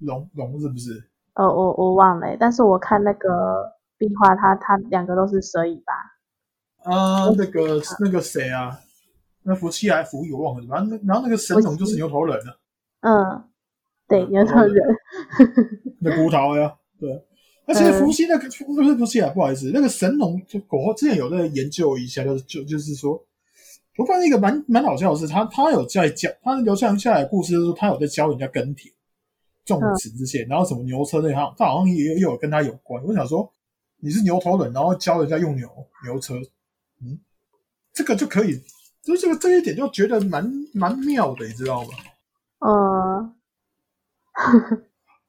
[0.00, 1.02] 龙龙是不是？
[1.32, 6.92] 呃，我我忘了，但是我看那个壁画，它它两个都是蛇尾巴。
[6.92, 8.78] 啊，那个那个谁啊？
[9.44, 12.60] 那福气还福友忘了，然后然后那个神龙就是牛头人了。
[13.00, 13.44] 嗯，
[14.06, 14.76] 对，牛头人。
[16.00, 17.24] 那骨头呀，对。
[17.66, 23.22] 而且伏羲那个不是伏羲啊，不好意思，那个神农就我之前有在研究一下，就就就是说，
[23.96, 28.92] 我发现一个蛮蛮好笑的是，他他有在教，他流传下来的故事是说，他有在教人家耕田。
[29.66, 33.02] 种植这些，然后什么牛车那套，他好像也有跟他有关。
[33.02, 33.50] 我想说，
[33.96, 35.66] 你是牛头人，然后教人家用牛
[36.04, 36.34] 牛车，
[37.00, 37.18] 嗯，
[37.90, 38.62] 这个就可以，
[39.02, 41.88] 就这个这一点就觉得蛮蛮妙的，你知道吗？
[42.60, 43.34] 嗯，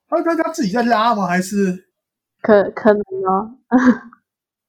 [0.10, 1.28] 他他他自己在拉吗？
[1.28, 1.88] 还是
[2.46, 3.52] 可可能哦？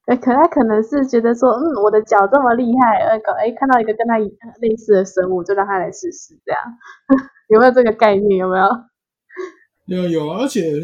[0.06, 4.16] 哎，可他可能是觉得说，嗯，我的脚这么厉害，那个哎，看到一个跟他
[4.60, 6.60] 类似的生物，就让他来试试，这样
[7.50, 8.38] 有没有这个概念？
[8.38, 10.04] 有没有？
[10.04, 10.80] 有有，而且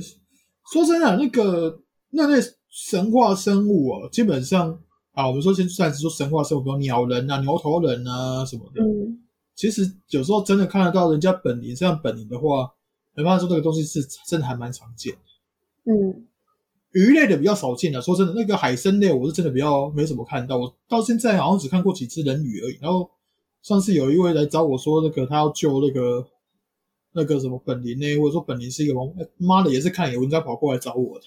[0.73, 4.77] 说真的，那个那类神话生物啊，基本上
[5.13, 8.83] 啊，我们说先暂时说神话生物，比如鸟人啊、牛头人啊什么的。
[8.83, 9.23] 嗯，
[9.55, 12.69] 其实有时候真的看得到人家本灵，这样本灵的话，
[13.15, 15.15] 没办法说这个东西是真的还蛮常见。
[15.85, 16.27] 嗯，
[16.93, 18.01] 鱼类的比较少见的。
[18.01, 20.57] 说真的，那个海参类我是真的比较没怎么看到。
[20.57, 22.79] 我到现在好像只看过几只人鱼而已。
[22.81, 23.11] 然后
[23.63, 26.27] 上次有一位来找我说，那个他要救那个。
[27.15, 28.17] 那个什么本林呢？
[28.17, 31.27] 或者说本林是一个王，妈的也是看有文章跑过来找我的。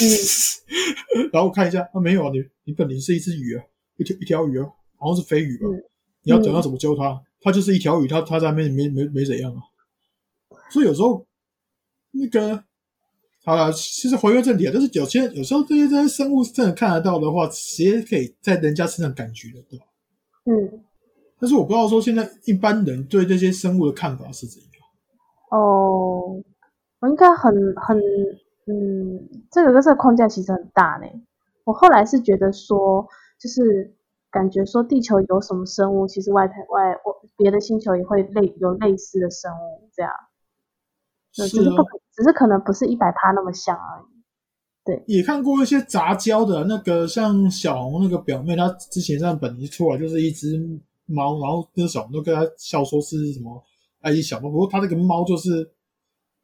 [0.00, 3.64] 嗯， 然后我看一下，啊没有啊，你你本林是一只鱼啊，
[3.96, 5.66] 一条一条鱼啊，好像是飞鱼吧？
[6.22, 7.20] 你要讲要怎么救它？
[7.40, 9.60] 它就是一条鱼，它它在那边没没没怎样啊。
[10.70, 11.26] 所以有时候
[12.12, 12.62] 那个
[13.44, 19.84] 好了，其实回归正题啊，就是有些有时候这些这些生物真的看得到的话，直接可以在人家身上感觉得到。
[20.46, 20.82] 嗯，
[21.38, 24.70] 但是我不知道说现在一般人对这些生物的看法是怎样。
[25.50, 26.42] 哦，
[27.00, 27.98] 我应该很很
[28.66, 31.06] 嗯，这个这个框架其实很大呢。
[31.64, 33.06] 我后来是觉得说，
[33.38, 33.94] 就是
[34.30, 40.10] 感觉说地球有什么生物，其实外太外我别的星球也会类有类似的生物，这样，
[41.34, 41.82] 只是不
[42.14, 44.14] 只是可能不是一百趴那么像而已。
[44.84, 50.60] 对，也看过一些杂交的那个，像小红那个表妹，她之前在本一出来就是一只
[51.06, 53.62] 猫，然后那个小红都跟她笑说是什么。
[54.00, 55.72] 埃及小猫，不过它那个猫就是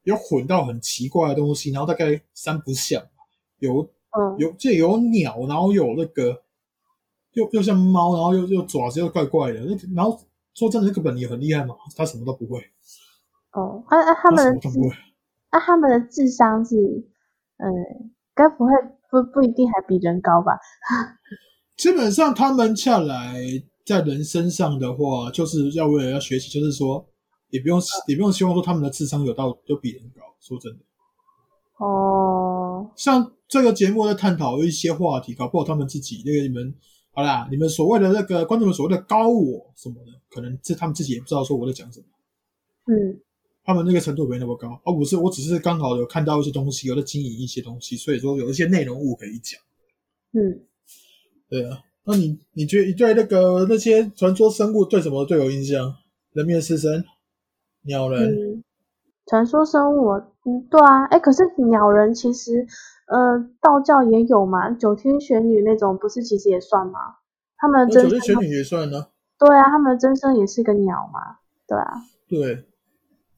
[0.05, 3.03] 有混到很奇怪的东西，然后大概三不像，
[3.59, 3.83] 有
[4.19, 6.43] 嗯有这有鸟，然后有那个
[7.35, 10.19] 又又像猫，然后又又爪子又怪怪的，那然后
[10.55, 12.65] 说真的，那个本也很厉害嘛，他什么都不会。
[13.53, 14.69] 哦，啊啊，他们的智，
[15.51, 16.77] 啊他们的智商是，
[17.59, 18.73] 嗯，该不会
[19.11, 20.53] 不不一定还比人高吧？
[21.77, 23.41] 基本上他们下来
[23.85, 27.07] 在人身上的话，就是要为了要学习，就是说。
[27.53, 30.23] 也不用，也不用希望说他们的智商有到有比人高。
[30.39, 30.79] 说真的，
[31.79, 36.73] 哦，像这个节目在探讨一些话题，搞不好他们自己那个你们
[37.11, 42.07] 好啦，你们所谓的那个观众们所谓的高我什么的，可能这他们自己也不知道说我在讲什么。
[42.87, 43.21] 嗯，
[43.71, 49.61] 他们那个程度没那么高，而不是我只是刚好有看到一些东西，有在经营一些东西，所以说有一些内容物可以讲。
[50.33, 50.61] 嗯，
[51.49, 55.95] 对啊，那你你觉得你对那个那些传说生物对什么最有印象？
[56.33, 57.05] 人面狮身。
[57.83, 58.63] 鸟人，
[59.25, 60.11] 传说生物，
[60.45, 62.67] 嗯，对啊，哎，可是鸟人其实，
[63.07, 67.01] 呃，道教也有嘛，九天玄女那种，不是其实也算吗？
[67.57, 69.07] 他们九天玄女也算呢。
[69.39, 72.03] 对啊，他们的真身也是个鸟嘛，对啊。
[72.29, 72.67] 对，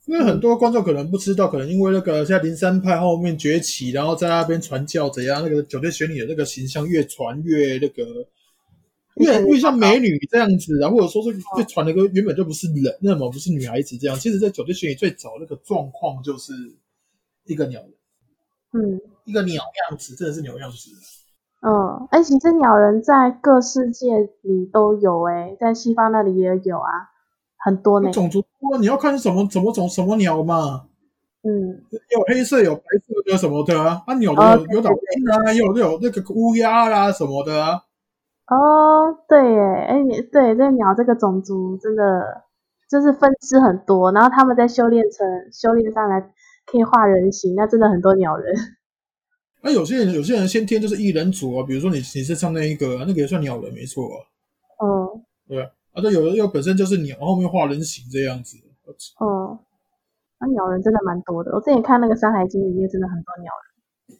[0.07, 8.05] 因为很多观众可能不知道，可能因为那个在灵山派后面崛起，然后在那边传教怎样，那个九天玄女的那个形象越传越那个
[9.17, 14.19] 越越像美女这样子啊，或者说是越传了个原本就不是人，那么不是女孩子这样。
[14.19, 16.53] 其实，在酒店玄女最早那个状况就是
[17.45, 17.93] 一个鸟人，
[18.73, 20.77] 嗯一个鸟样子，真的是鸟样子。
[21.61, 24.09] 嗯，哎，其实鸟人在各世界
[24.41, 26.91] 里都有哎，在西方那里也有啊，
[27.57, 28.11] 很多呢。
[28.11, 30.87] 种族多，你要看什么什么种什么鸟嘛。
[31.45, 37.83] 嗯，有黑色有白色的什么的啊，啊鸟的哦有有老鹰啊，也有有那个乌鸦啦什么的啊。
[38.47, 42.45] 哦，对耶，哎，你对这鸟这个种族真的
[42.89, 46.21] 就是分支很多，然后他们在修炼成修炼上来
[46.65, 48.55] 可以化人形，那真的很多鸟人。
[49.63, 54.17] 那 有些人有些人先天就是异人族啊，比如说你你是唱那一个，那个也算鸟人没错啊，
[54.85, 58.57] 嗯对啊，啊对，有的又本身就是鸟，后面画人形这样子。
[59.21, 59.59] 嗯，
[60.41, 61.53] 那鸟人真的蛮多的。
[61.53, 64.19] 我之前看那个《山海经》里面真的很多鸟人。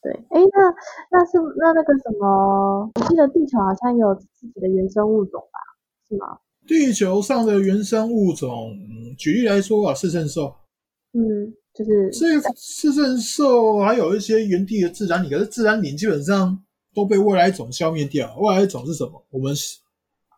[0.00, 5.58] 对，哎，那那是那那个什么，我记得地球好像有自己的原生物种吧？
[6.08, 6.38] 是吗？
[6.66, 10.54] 地球上的原生物种，嗯举例来说啊，四圣兽，
[11.12, 16.62] 嗯，就是这个四圣兽还有一些原地的自然领，可是自然领基本上
[16.94, 18.34] 都被外来种消灭掉。
[18.38, 19.22] 外来种是什么？
[19.30, 19.78] 我们是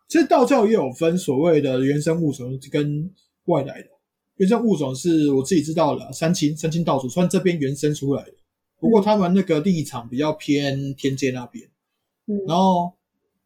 [0.08, 3.10] 其实道教也有分所谓的原生物种跟
[3.46, 3.88] 外来的。
[4.36, 8.32] 原生物种是我自己知道的，三清三清道祖算这边原生出来的，
[8.78, 11.66] 不过他们那个立场比较偏天界那边。
[12.26, 12.92] 嗯然后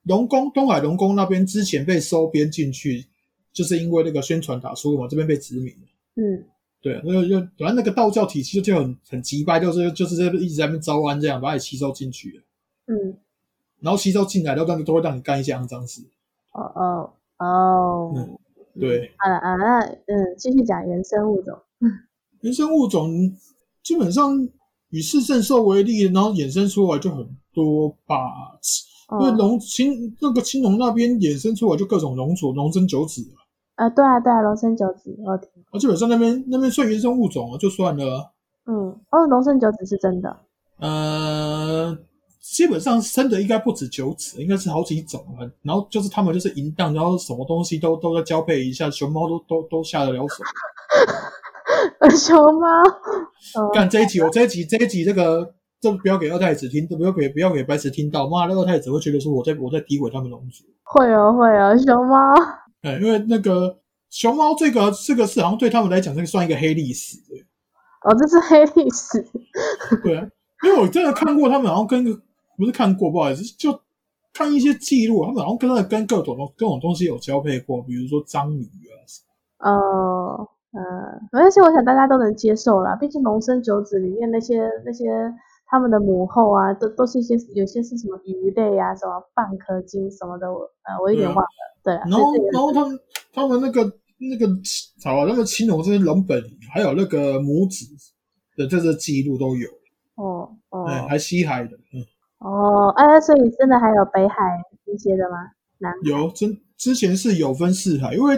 [0.04, 3.06] 龙宫东海龙宫那边之前被收编进去，
[3.52, 5.86] 就是因为那个宣传打出嘛这边被殖民了。
[6.16, 6.44] 嗯
[6.82, 12.42] 对，那个就反正那个道教体系就就很很急败，就是就是这一直在那边招安这样把你吸收进去了，
[12.86, 13.16] 嗯，
[13.80, 16.02] 然后吸收进来，然后都都会让你干一些肮脏事。
[16.52, 18.38] 哦哦哦，嗯
[18.78, 21.58] 对，啊啊，那嗯，继续讲原生物种。
[22.42, 23.10] 原生物种
[23.82, 24.48] 基本上
[24.90, 28.16] 以四圣兽为例，然后衍生出来就很多吧。
[29.12, 33.22] 因为哦，龙青那个青龙那边衍生出来就各种龙族、龙生九子
[33.74, 35.76] 啊，啊，对啊对啊，龙生九子，我有听过。
[35.76, 38.30] 啊基本上那边那边算原生物种啊，就算了啊。
[38.66, 40.36] 嗯，哦，龙生九子是真的。
[40.78, 41.98] 呃，
[42.50, 45.46] 基本上生的应该不止九子，应该是好几种啊。
[45.62, 50.42] 然后就是他们就是淫荡，然后什么东西都都在交配一下，熊猫都都都下得了手。
[52.18, 52.68] 熊猫。
[53.54, 60.64] 哦干这一集，我这一集这一集这个这不要给二太子听，不要给不要给白子听到，妈的二太子会觉得说我在我在诋毁他们龙族。
[60.82, 62.34] 会哦会哦，熊猫。
[62.82, 63.78] 哎，因为那个
[64.10, 67.16] 熊猫这个这个是好像对他们来讲，这个算一个黑历史。
[68.02, 69.24] 哦，这是黑历史。
[70.02, 70.26] 对啊，
[70.64, 72.04] 因为我真的看过他们，好像跟
[72.60, 73.80] 不是看过，不好意思，就
[74.32, 78.62] 看一些记录，他们好像跟跟各种各种东西有交配过，比如说章鱼
[79.58, 80.80] 啊，哦，嗯，
[81.32, 82.94] 没关系，我想大家都能接受啦。
[82.94, 85.04] 毕竟龙生九子里面那些那些
[85.66, 91.48] 他们的母后啊，都都是一些有些是什么鱼类啊，什么半壳金什么的，我呃，我有点忘了。
[91.82, 93.00] 对啊，然后然后他们
[93.32, 93.82] 他们那个
[94.18, 94.46] 那个
[95.02, 96.42] 好，那个青龙这些龙本
[96.72, 97.86] 还有那个母子
[98.56, 99.68] 的这个记录都有，
[100.16, 102.04] 哦哦哎，还西海的，嗯，
[102.40, 104.36] 哦，哎，所以真的还有北海
[104.84, 105.36] 这些的吗？
[105.78, 108.34] 南有真之前是有分四海，因为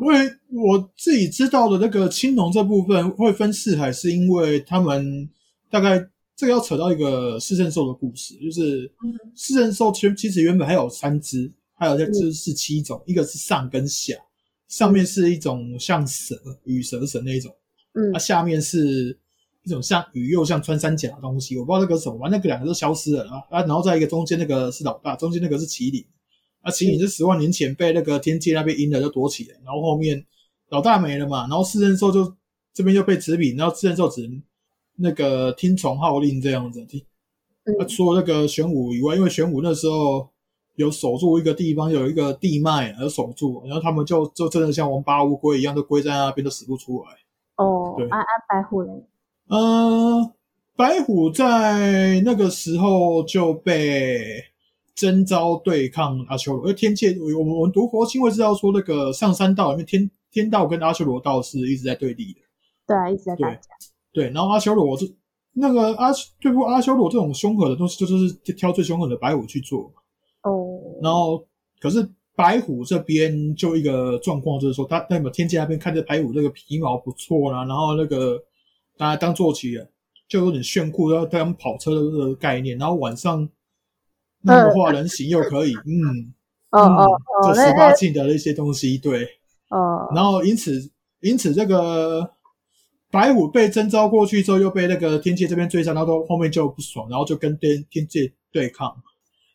[0.00, 5.28] 因为我自己知道的那个青龙这部分会分四海，是因为他们
[5.70, 5.98] 大概
[6.34, 8.92] 这个要扯到一个四圣兽的故事，就是
[9.34, 14.14] 四圣兽其实其实原本还有三只，还有这只是七种，一个是上跟下，
[14.68, 17.54] 上面是一种像蛇羽蛇神那一种，
[17.94, 18.10] 嗯。
[18.10, 19.16] 那、下面是
[19.66, 26.04] 一种像鱼又像穿山甲的东西，我不知道那个是什么，那个两个都消失了啊啊，然后在一个中间那个是老大，中间那个是麒麟。
[26.62, 30.24] 啊，麒麟是十万年前被那个天界那边阴了，就躲起来，然后后面
[30.68, 32.32] 老大没了嘛，然后四圣兽就
[32.72, 34.40] 这边就被殖民，然后四圣兽只能
[34.96, 36.84] 那个听从号令这样子。
[36.84, 37.04] 听
[37.88, 40.28] 除了那个玄武以外，因为玄武那时候
[40.76, 47.10] 有守住一个地方，有一个地脉有守住，然后他们就就真的像王八乌龟一样，都龟在那边都死不出来。
[47.56, 48.90] 对，哦安安白虎嘞，
[49.48, 50.32] 呃，
[50.74, 54.18] 白虎在那个时候就被
[54.94, 62.40] 征召对抗阿修罗，因为天界，我们我们读佛经会知道说，那个上三道里面天天道跟阿修罗道是一直在对立的。
[62.86, 63.60] 对啊，一直在打对架。
[64.12, 65.06] 对，然后阿修罗这
[65.52, 69.92] 那个阿对付阿修罗这种凶狠的东西，就就是挑最凶狠的白虎去做。
[70.42, 71.44] 哦，然后
[71.78, 78.42] 可是白虎这边就一个状况，就是说他那么天界那边看着白虎这个皮毛不错啦，然后那个
[78.96, 79.88] 大家当坐骑了，
[80.28, 83.48] 就有点炫酷，要当跑车的概念，然后晚上
[84.42, 86.32] 那个画人形又可以，嗯，
[86.70, 89.28] 哦哦嗯哦，这那那十八禁的那些东西，对，
[89.70, 92.32] 哦，然后因此因此这个。
[93.08, 98.94] 白虎被征召过去之后，又被那个天界这边追杀，然后后面就不爽，然后就跟天天界对抗，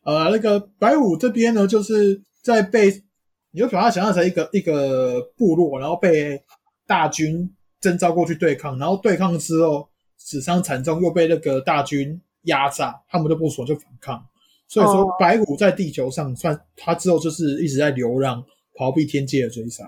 [0.04, 3.04] 呃，那个白虎这边呢，就是在被
[3.52, 6.42] 你就把它想象成一个一个部落，然后被
[6.88, 14.24] 大军征召过去对抗，然后对抗之后死伤惨重，又被那个大军压榨，他们就不爽就反抗。
[14.67, 18.41] 所以说哦，白虎在地球上算他之后就是一直在流浪，
[18.76, 19.84] 逃避天界的追杀。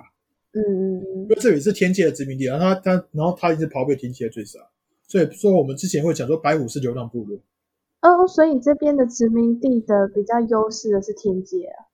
[0.51, 4.59] 嗯嗯嗯因为这里是天界的殖民地，然后他他然后他一直逃避天界的追杀，
[5.07, 7.39] 所以说我们之前会讲说白虎是流浪部落。
[8.01, 11.85] 哦，所以这边的殖民地的比较优势的是天界啊，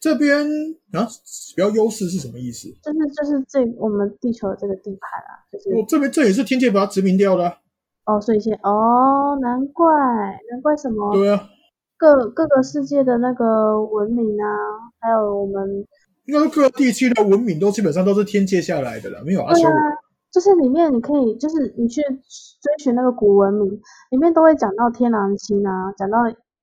[0.00, 0.46] 这边
[0.92, 1.06] 啊，
[1.54, 2.68] 比较优势是什么意思？
[2.82, 7.44] 就是就是这我们地球的这个地盘啊，就是我这边这也是天界把它殖民掉的
[8.04, 9.86] 啊、哦，所以现哦，难怪
[10.50, 11.48] 难怪什么对啊，
[11.98, 14.48] 各各个世界的那个文明啊，
[15.00, 15.86] 还有我们
[16.24, 19.70] 应该说各个地区的文明都基本上都是天界下来的了，没有阿修罗。
[19.70, 19.84] 对啊，
[20.32, 23.70] 就是里面你可以，就是你去追寻那个古文明，
[24.10, 26.18] 里面都会讲到天狼星啊，讲到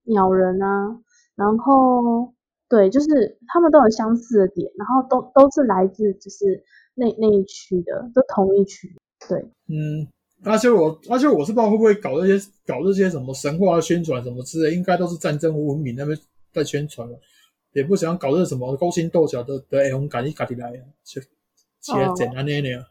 [0.05, 0.97] 鸟人啊，
[1.35, 2.33] 然后
[2.69, 6.63] 对，就是他们都有相似的点，然后都都是来自就是
[6.95, 8.95] 那那一区的，都同一区，
[9.27, 10.07] 对，嗯，
[10.43, 16.17] 而且我而且我是不知道会不会搞这些搞这些什么神话宣传什么之类，应该都是战争文明那边
[16.51, 17.19] 在宣传了，
[17.73, 21.21] 也不想搞这什么勾心斗角的的哎，红赶一赶起来啊，切
[21.81, 22.83] 切哦简单那点。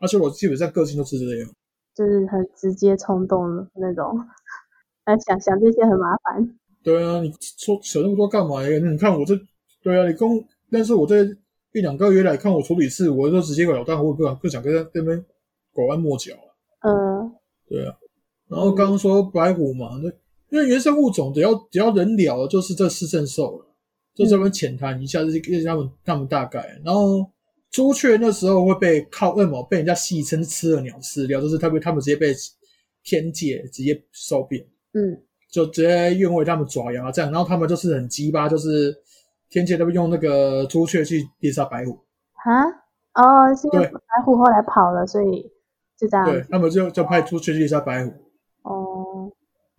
[0.00, 1.50] 而且我基本上个性都是这样。
[1.94, 4.18] 就是很直接冲动的那种，
[5.04, 8.78] 来想想这些很麻烦，对啊，你说扯那么多干嘛呀？
[8.78, 9.38] 你看我这，
[9.82, 10.28] 对啊，你跟
[10.70, 11.24] 但是我这
[11.72, 15.24] 一两个月来看我处理事，我就直接个老大，我不不想跟他那边
[15.72, 16.88] 拐弯抹角啊。
[16.88, 17.32] 嗯，
[17.68, 17.94] 对啊，
[18.48, 20.10] 然后刚刚说白虎嘛，那
[20.50, 23.66] 因为原生物种只要只要人了的就是这四圣兽了，
[24.14, 26.80] 就这边浅谈一下，就是他们他们大概。
[26.84, 27.24] 然后
[27.70, 32.34] 朱雀那时候会被靠恶魔被人家戏称吃了鸟饲料，就是他们他们直接被
[33.04, 34.60] 天界直接收编。
[34.92, 38.94] 嗯，就直接愿为他们爪牙这样，然后他们就是很鸡巴，就是
[39.48, 41.98] 天界他们用那个朱雀去猎杀白虎，
[42.44, 42.64] 啊，
[43.14, 45.42] 哦，是因为白虎后来跑了，所以
[45.98, 48.12] 就这样，对他们就就派朱雀去猎杀白虎，
[48.62, 49.32] 哦，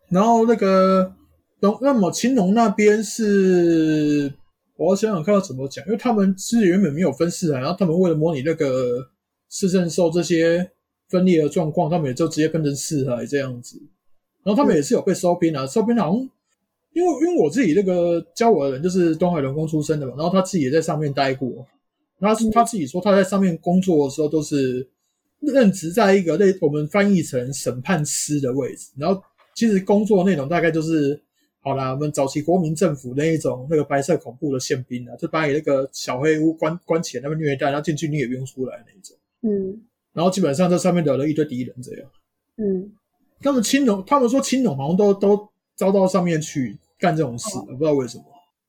[0.10, 1.14] 然后那个
[1.62, 4.34] 龙那么青龙那边是，
[4.76, 9.08] 我想想看要怎么讲，因为他们是原本没有分四海，然后他们为了模拟那个
[9.48, 10.72] 四圣兽这些
[11.08, 13.82] 分裂的状况，他们也就直接分成四海这样子。
[14.44, 16.30] 然后他们也是有被收编啊，收编好像
[16.94, 21.66] 因为因为我自己那个教我的人就是东海龙宫出身的嘛，然后他自己也在上面待过，
[22.20, 24.88] 他是他自己说他在上面工作的时候都是
[25.40, 29.22] 任职在一个类我们翻译成审判师的位置，然后
[29.56, 31.22] 其实工作内容大概就是
[31.60, 39.82] 好啦，我们早期国民政府那一种那个白色恐怖的宪兵啊，就把你那个小黑屋关关起来，那边虐待，然后进去你也不用出来那一种，嗯。
[40.14, 42.12] 然后基本上在上面惹了一堆敌人这样。
[42.58, 42.92] 嗯，
[43.42, 48.24] 他们青龙，他们说青龙好像都都招到上面去干这种事，我不知道为什么。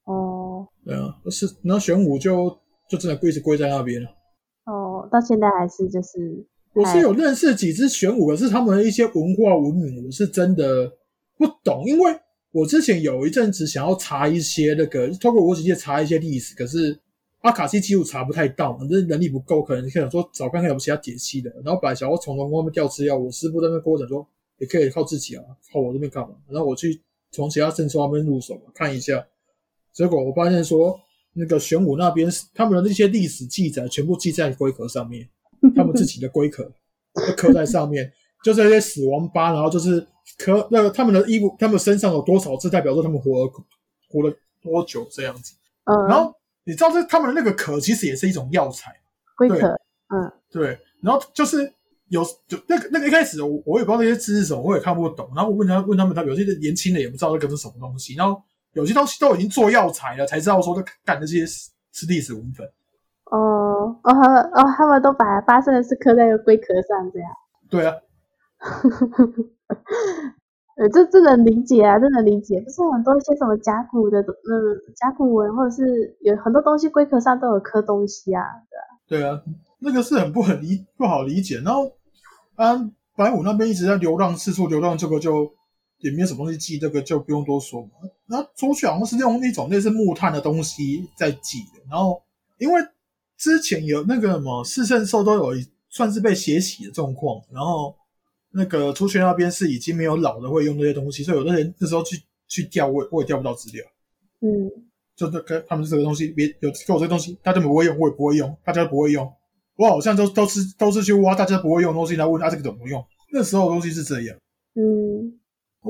[0.04, 2.50] 哦对啊，是，然后玄武就
[2.88, 4.08] 就真的归是跪在那边了。
[4.64, 10.92] 哦，到现在还是就是，我是有认识几只玄武，可是他们的一些文化文明，我是真的
[11.36, 12.12] 不懂，因为
[12.50, 16.98] 我之前有一阵子想要查一些那个，透过我姐姐查一些历史，可是
[17.42, 21.50] 阿卡西记录查不太到嘛，这能力不够，可能想说找看看有没有其他解析的。
[21.64, 24.26] 然后本来想要从龙宫那边调资料，我师傅在那边跟我讲说，
[24.62, 26.36] 也可以靠自己啊，靠我这边干嘛？
[26.48, 29.26] 然后我去从其他证书那边入手嘛，看一下。
[29.92, 30.96] 结果我发现说，
[31.32, 35.28] 那个玄武那边他们的那些历史记载全部记在龟壳上面，
[35.74, 36.62] 他们自己的龟壳
[37.26, 38.12] 就刻在上面，
[38.44, 40.06] 就是那些死亡疤，然后就是
[40.38, 43.52] 刻那个他们的衣服，他们身上有多少字，代表说他们活了
[44.08, 45.54] 活了多久这样子。
[45.84, 48.94] 嗯，然后你知道这他们的那个壳其实也是一种药材，
[49.36, 49.66] 龟壳，
[50.14, 51.72] 嗯对，然后就是
[52.12, 55.30] 有就那个那个一开始我我也不知道那些字是什么，我也看不懂。
[55.34, 58.42] 然后我问他问他们，他有些年轻的也不知道那个是什么东西，然后
[58.74, 62.66] 有些东西都已经做药材了，才知道说他干的这些是是历史文本。
[63.30, 67.30] 哦哦他们哦，他们都把发生的事刻在那个龟壳上，这样，
[67.70, 67.94] 对啊，
[70.76, 72.60] 呃，这这能理解啊，这能理解。
[72.60, 78.42] 不是很多一些什么甲骨的，嗯，甲骨文或者是有很多东西龟壳上都有刻东西啊，
[79.08, 79.42] 对啊，对啊，
[79.78, 81.58] 那个是很不很理不好理解。
[81.64, 81.90] 然后
[82.62, 85.52] 啊，白虎那边一直在流浪，四处流浪，这个就
[85.98, 87.90] 也没有什么东西记，这个就不用多说嘛。
[88.28, 91.82] 然后出去好像是用一种类似木炭的东西在记的。
[91.90, 92.22] 然后
[92.58, 92.80] 因为
[93.36, 97.92] 之前有那个什么四圣兽都有算是被血洗的状况，然后
[98.52, 103.84] 那个出去那边是已经没有老的会用这些东西，所以有的人那时候去去调，我也我也调不到资料。
[104.40, 104.70] 嗯
[105.16, 109.30] 就那个他们这个东西，别有给我这个东西，大家不会用，我也不会用，大家都不会用。
[109.82, 113.04] 我好像都都是都是去挖大家不会用的东西来问啊，这个怎么用？
[113.32, 114.36] 那时候的东西是这样。
[114.74, 115.40] 嗯，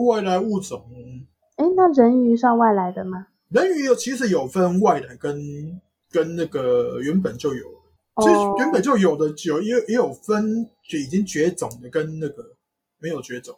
[0.06, 0.82] 外来物种，
[1.58, 3.26] 哎，哎，那人鱼算外来的吗？
[3.50, 5.38] 人鱼有其实有分外来跟
[6.10, 7.64] 跟那个原本就有，
[8.22, 12.42] 其实哦原本就有的有也有也有分就已经绝种的跟那个
[12.98, 13.54] 没有绝种。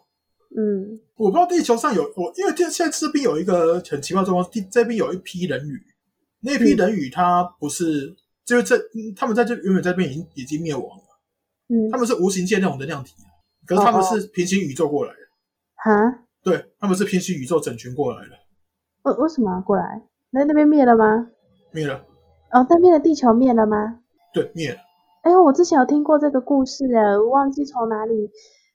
[0.57, 5.81] 嗯我不知道地球上有我，因为这现在这边有一个很奇怪的状况，地这边有一批人鱼，
[6.41, 8.15] 那批人鱼它不是，
[8.45, 11.03] 就是这嗯他们在这原本在这边已经已经灭亡了，
[11.69, 13.15] 嗯他，们是无形界那种能量体，
[13.65, 15.19] 可是他们是平行宇宙过来的，
[15.77, 18.35] 哈，对，他们是平行宇宙整群过来的，
[19.03, 20.03] 为为什么过来？
[20.29, 21.29] 那那边灭了吗？
[21.71, 22.05] 灭了，
[22.51, 24.01] 哦，那边的地球灭了吗？
[24.33, 24.79] 对，灭了，
[25.23, 28.29] 哎呦，我之前有听过这个故事诶，我忘记从哪里，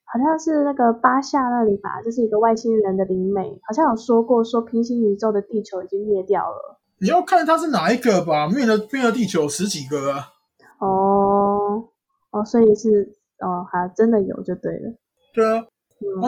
[0.04, 6.79] 好像是那个巴夏那里吧，就是一个外星人的灵媒，好像有说过，说平行宇宙的地球已经灭掉了。
[7.00, 10.28] 你要看它是哪一个吧，灭了灭了地球十几个啊，
[10.78, 11.88] 哦
[12.30, 14.94] 哦，所以是哦，还真的有就对了。
[15.32, 15.64] 对啊，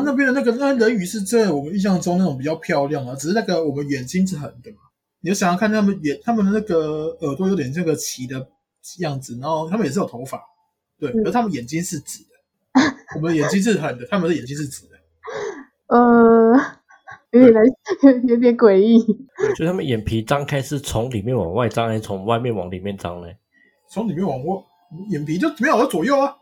[0.05, 4.79] 那边的那个那人鱼是在我们印象中那种比较漂亮啊，只是那个我们眼睛是横的嘛。
[5.21, 8.49] 你就想要看，他们眼他们的那个耳朵有点这个齐的
[8.99, 10.43] 样子，然后他们也是有头发，
[10.99, 12.81] 对，嗯而他们眼睛是直的，
[13.17, 14.93] 我们的眼睛是横的，他们的眼睛是直的。
[15.95, 16.59] 呃，
[17.33, 17.65] 有点难，
[18.29, 18.99] 有点诡异。
[19.57, 23.29] 就他们眼皮张开是从里面往外张，还是从外面往里面张呢？
[23.89, 24.63] 从里面往外，
[25.11, 26.35] 眼皮就没有了左右啊，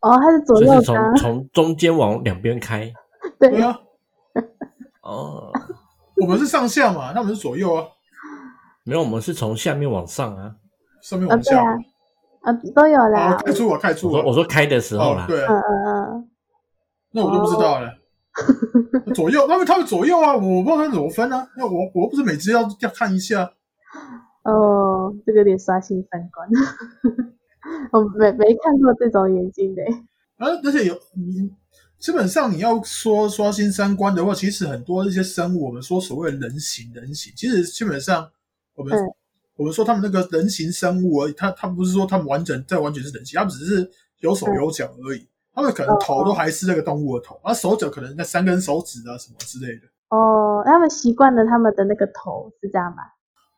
[0.00, 2.92] 哦，它是左右张，从中间往两边开。
[3.38, 3.78] 对，对啊，
[5.02, 5.52] 哦，
[6.16, 7.84] 我们是上下嘛，那我们是左右啊，
[8.84, 10.42] 没有，我们是从下面往上啊。
[10.42, 10.54] 啊，
[11.02, 11.50] 上面往下。
[11.50, 11.76] 对啊，
[12.42, 13.42] 啊，都有啊，啦。
[13.44, 16.30] 开出我开出我我说开的时候啦，，哦对啊，嗯嗯嗯，
[17.12, 17.92] 那我就不知道了。
[19.14, 21.48] 左右，他们他们左右啊，我不知道他们怎么分啊。
[21.56, 23.52] 那我我不是每只要要看一下，
[24.44, 26.48] 哦，这个有点刷新三观。
[27.92, 29.82] 我没没看过这种眼睛的。
[30.36, 31.50] 啊，而且有你
[31.98, 38.30] 基本上你要说刷新三观的话，其实很多一些生物，我们说所谓的人形人形，其实基本上
[38.74, 39.14] 我们、嗯
[39.58, 45.26] 我们说他们那个人形生物而已，它它不是说他们完整在完全是人形，他们只是有手有脚而已。
[45.58, 49.88] 他们可能头都还是那个动物的头，而、手脚可能那三根手指啊什么之类的。
[50.10, 53.02] 哦，他们习惯了他们的那个头，是这样吧？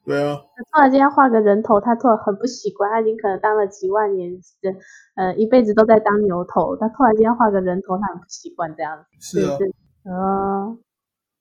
[0.06, 0.40] 对啊，
[0.72, 4.32] 突然间要画个人头，他突然很不习惯，他已经可能当了几万年
[4.62, 4.74] 的，
[5.14, 9.40] 呃，一辈子都在当牛头，他突然间要画个人头，他很不习惯这样子。
[9.40, 9.70] 是啊，是
[10.10, 10.78] 哦，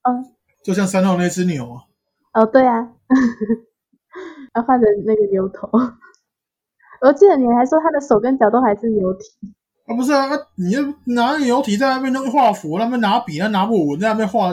[0.03, 0.23] 哦，
[0.61, 1.87] 就像三号那只牛啊，
[2.33, 2.91] 哦，对啊，
[4.55, 5.69] 要画成那个牛头。
[7.01, 9.55] 我记得你还说他的手跟脚都还是牛体。
[9.89, 14.49] 啊不是啊，啊你要拿油体在那边那个画符，那边拿笔，那拿不稳，在那边画。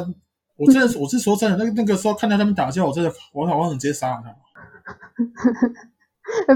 [0.56, 4.34] 我真的是， 我是说真的，那个那个时候看到他们打架，我真的，我好想直接杀了他。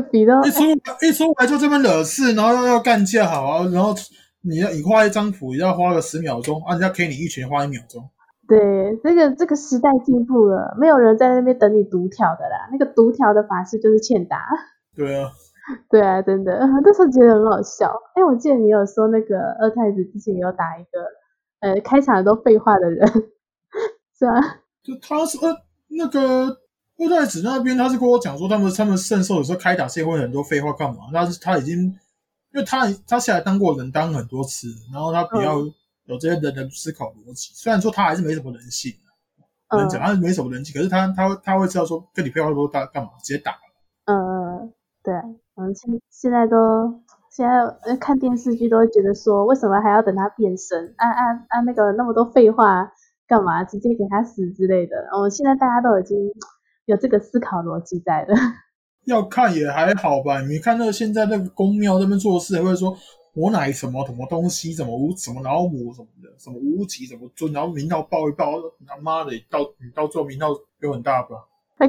[0.11, 0.63] 笔都一出
[1.03, 3.95] 一出来就这边惹事，然后要要干架，好啊，然后
[4.41, 8.09] 你要你画一张符，也要花个十秒钟，啊，人家给你一拳花一秒钟，
[8.49, 8.59] 对，
[9.05, 12.69] 这个这个时代进步了，没有人在那边等你读条的啦。
[12.73, 14.39] 那个读条的法师就是欠打。
[14.97, 15.31] 对啊，
[15.91, 17.93] 对啊，真的， 那时候觉得很好笑。
[18.15, 21.01] 哎，我记得你有说那个二太子之前有打一个，
[21.61, 23.07] 呃，开场都废话的人，
[24.19, 24.41] 是啊，
[24.83, 25.57] 就他是呃
[25.89, 26.59] 那个
[26.99, 31.05] 二太子那边，他是跟我讲说，他们他们圣兽有时候开打是会很多废话干嘛？
[31.13, 31.79] 他是他已经，
[32.53, 35.59] 因为他他下来当过人当很多次，然后他比较
[36.05, 37.53] 有这些人的思考逻辑。
[37.55, 38.93] 虽然说他还是没什么人性，
[39.77, 43.53] 人讲他没什么人性，可是他他他会知道说跟你废话多大干嘛，直接打。
[44.07, 44.73] 嗯，
[45.05, 45.15] 对，
[45.61, 46.57] 嗯，现现在都
[47.31, 50.95] 现在看电视剧都会觉得说，为什么还要等他变身？
[50.97, 52.91] 按按按那个那么多废话
[53.29, 53.63] 干嘛？
[53.63, 54.97] 直接给他死之类的。
[55.13, 56.17] 哦，现在大家都已经
[56.87, 58.35] 有这个思考逻辑在了。
[59.05, 62.97] 要看也还好吧，你看到现在那个宫庙那边做事，会说
[63.35, 68.55] 我乃什么什么东西，什么无什么老母什么的，什么无极什么尊，然后名号报一报，
[68.87, 70.49] 他妈的，到你到最后名号
[70.81, 71.37] 有很大吧？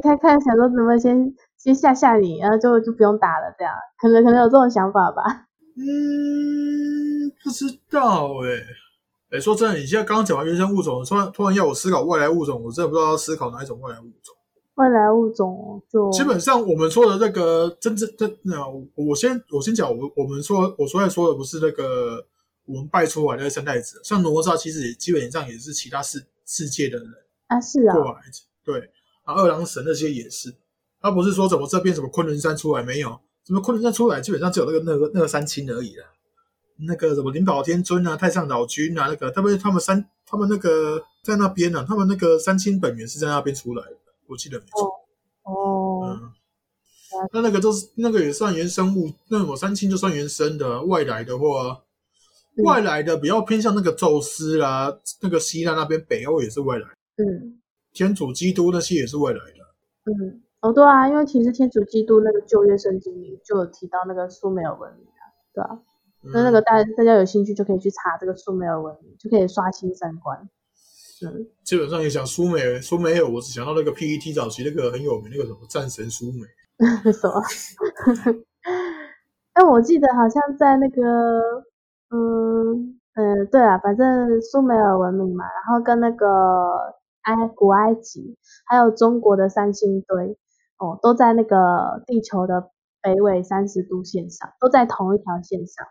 [0.00, 5.46] 看看，想说怎么先先吓吓你，然后就就不用打了，这样可能可能有这种想法吧。
[5.76, 8.64] 嗯，不知道哎、欸。
[9.36, 14.34] 哎、说真的，你现在刚刚讲完原生物种，突然突然要我思考外来物种，我真的不知道要思考哪一种外来物种。
[14.74, 22.26] 外来物种就基本上我们说的那个真正真那我先我先讲，我我们说我所在说的不是那个
[22.66, 27.06] 我们拜出来的三代子，像哪吒其实也基本上也是其他世世界的人
[27.46, 28.20] 啊是啊过，来，
[28.64, 28.90] 对，
[29.26, 30.54] 然后二郎神那些也是，
[31.00, 36.06] 他不是说怎么这边什么昆仑山出来没有，什么昆仑山出来基本上只有那个那个那个三清而已啦，
[36.86, 43.96] 那个什么灵宝天尊啊、太上老君啊，那个他们他们三他们那个在那边呢、啊，他们那个三清本源是在那边出来的，
[44.26, 44.90] 我记得没错。
[45.44, 46.32] 哦，嗯，
[47.32, 50.82] 那那个都是那个也算原生物，那我三清就算原生的。
[50.82, 51.82] 外来的话，
[52.56, 56.86] 嗯外来的比较偏向那个宙斯啦，那个希腊那边北欧也是外来。
[57.16, 57.61] 嗯
[57.92, 59.58] 天主基督那些也是未来的。
[60.04, 65.22] 嗯，哦对啊，因为其实天主基督那个旧约圣经里就有提到那个苏美尔文明啊，
[65.52, 65.78] 对啊，
[66.32, 70.48] 那那个大大家有兴趣就可以去查这个苏美尔文明，就可以刷新三观。
[71.24, 76.40] 嗯，基本上也讲苏美尔，苏美尔，我只想到那个 PET 早期那个很有名那个什么战神苏美。
[77.12, 77.40] 什么？
[79.54, 81.62] 哎，我记得好像在那个，
[82.10, 86.26] 嗯嗯，对啊，反正苏美尔文明嘛，然后跟那个
[87.22, 90.36] 埃古埃及，还有中国的三星堆，
[90.78, 92.70] 哦，都在那个地球的
[93.02, 95.86] 北纬三十度线上，都在同一条线上，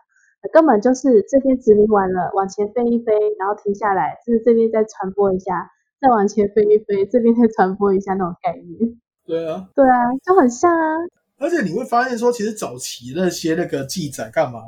[0.52, 5.70] 根本就是这边殖民完了，往前飞一飞，然后停下来，就是这边再传播一下，
[6.00, 9.00] 再往前飞一飞，这边再传播一下那种概念。
[9.24, 10.96] 对啊，对啊，就很像啊。
[11.38, 14.60] 而且你会发现说，其实早期那些那个记载干嘛？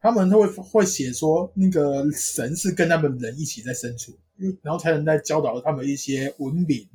[0.00, 4.16] 他们都会会写说，那个神是跟他们人一起在生存，
[4.62, 6.88] 然后才能在教导他们一些文明、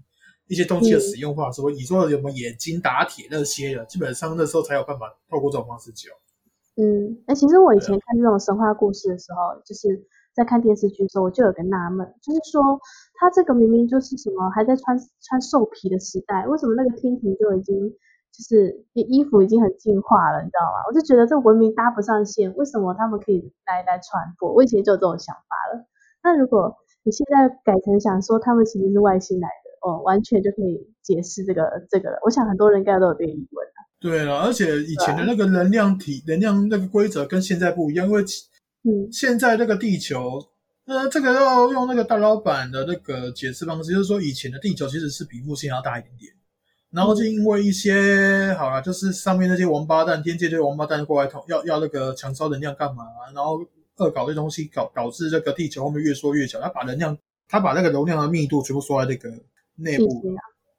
[0.47, 1.61] 一些东西的使用方式。
[1.73, 6.09] 你说有什么眼睛打铁那些的，基本上那时候才有办法透过这种方式教。
[6.75, 10.01] 嗯，哎，其实我以前看这种神话故事的时候，就是
[10.33, 12.79] 在看电视剧的时候，我就有个纳闷，就是说，
[13.19, 17.93] 他这个明明就是什么还在穿穿兽皮的时代，为什么那个天庭就已经？
[18.33, 20.81] 就是衣服已经很进化了，你知道吗？
[20.89, 24.51] 我就觉得这个文明搭不上线，为什么他们可以来来传播？
[24.51, 25.85] 我以前就有这种想法了。
[26.23, 32.17] 那如果你现在改成想说他们其实是外星来的，哦，完全就可以解释这个这个了。
[32.25, 33.79] 我想很多人应该都有这个疑问啊。
[33.99, 38.23] 对了，而且以前的那个能量体、能量那个规则跟现在不一样，因为
[38.83, 40.41] 嗯，现在这个地球，
[40.85, 46.33] 呃，这个要用那个大老板的那个解释方式，就是说以前的地球其实是比木星要大一点点。
[46.93, 53.03] 然后就因为一些好了，就是上面那些王八蛋，天界这些王八蛋过来偷，要要那个强烧能量干嘛？
[53.33, 53.59] 然后
[53.95, 56.61] 恶搞这东西，搞导致这个地球后面越缩越小。
[56.61, 57.17] 他把能量，
[57.47, 59.27] 他把那个容量的密度全部缩在那个
[59.75, 60.23] 内部，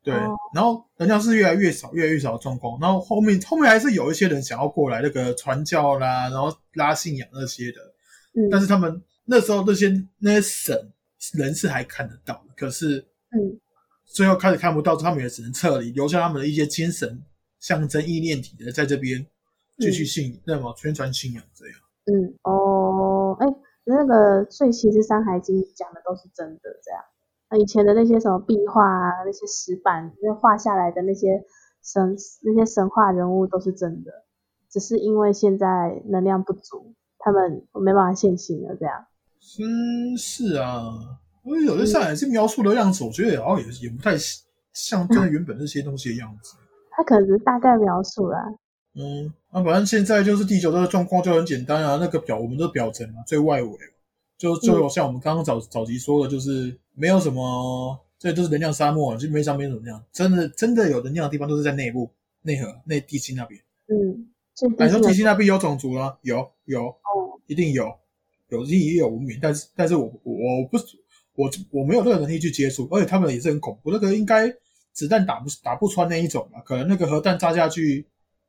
[0.04, 0.14] 对。
[0.54, 2.78] 然后能量是越来越少，越来越少的状况。
[2.80, 7.80] 然后后面后面还是有一些人想要过来那个传教啦，然后拉信仰那些的。
[8.34, 8.48] 嗯。
[8.52, 10.92] 但是他们那时候那些那些神
[11.32, 13.58] 人是还看得到，可是嗯。
[14.14, 17.20] 最后开始看不到，他们也只能撤离，留下他们的一些精神
[17.58, 19.26] 象征意念体的在这边
[19.78, 21.74] 继续信，那么宣传信仰这样。
[22.06, 23.46] 嗯哦，哎，
[23.82, 27.02] 那个所以其实《山海经》讲的都是真的这样。
[27.50, 31.44] 那以前的那些什么壁画啊，那些石板那画下来的那些
[31.82, 34.12] 神那些神话人物都是真的，
[34.70, 39.06] 只是因为现在能量不足，他们没办法现形了这样。
[39.58, 41.18] 嗯是啊。
[41.44, 44.16] 因为有些上海是描述的样子，我觉得好像也也不太
[44.72, 46.56] 像真的原本那些东西的样子。
[46.96, 48.38] 他可能是大概描述啦。
[48.94, 53.70] 嗯，那反正现在就是地球这个状况就很简单啊，那个表我们的表层嘛，最外围
[54.38, 60.02] 就就有像我们刚刚早早期说的，就是没有什么，这都是能量沙漠，就没上面怎么样。
[60.12, 62.08] 真的真的有能量的地方都是在内部
[62.42, 63.60] 内核内地心那边。
[63.88, 64.28] 嗯，
[64.78, 66.16] 你说地心那边有种族吗？
[66.22, 67.92] 有有哦，一定有，
[68.48, 70.78] 有地也有文明，但是但是我我不。
[71.36, 73.90] 我我没有这个能力去接触，而且他们也是很恐怖。
[73.90, 74.48] 那个应该
[74.92, 76.60] 子弹打不打不穿那一种嘛？
[76.64, 78.06] 可能那个核弹炸下去，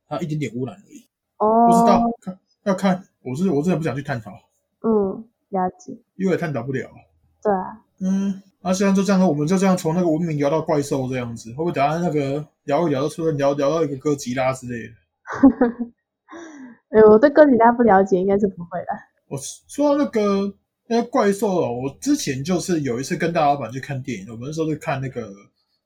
[0.08, 1.04] 它一点点污染而已。
[1.38, 4.30] 哦，不知道看要看，我是我真的不想去探讨。
[4.82, 5.98] 嗯，了解。
[6.14, 6.88] 因为探讨不了。
[7.42, 7.82] 对啊。
[8.00, 14.94] 嗯，那现在就这样，我们就这样从那个文明聊到怪兽这样子，会不会等下那个聊一聊，突然聊聊到一个哥吉拉之类的？
[16.90, 18.86] 哎，我对哥吉拉不了解，应该是不会的。
[19.26, 20.54] 我说到那个。
[20.88, 25.32] 那怪兽哦，我之前就是有一次跟大老板去看电影，我们那时候是看那个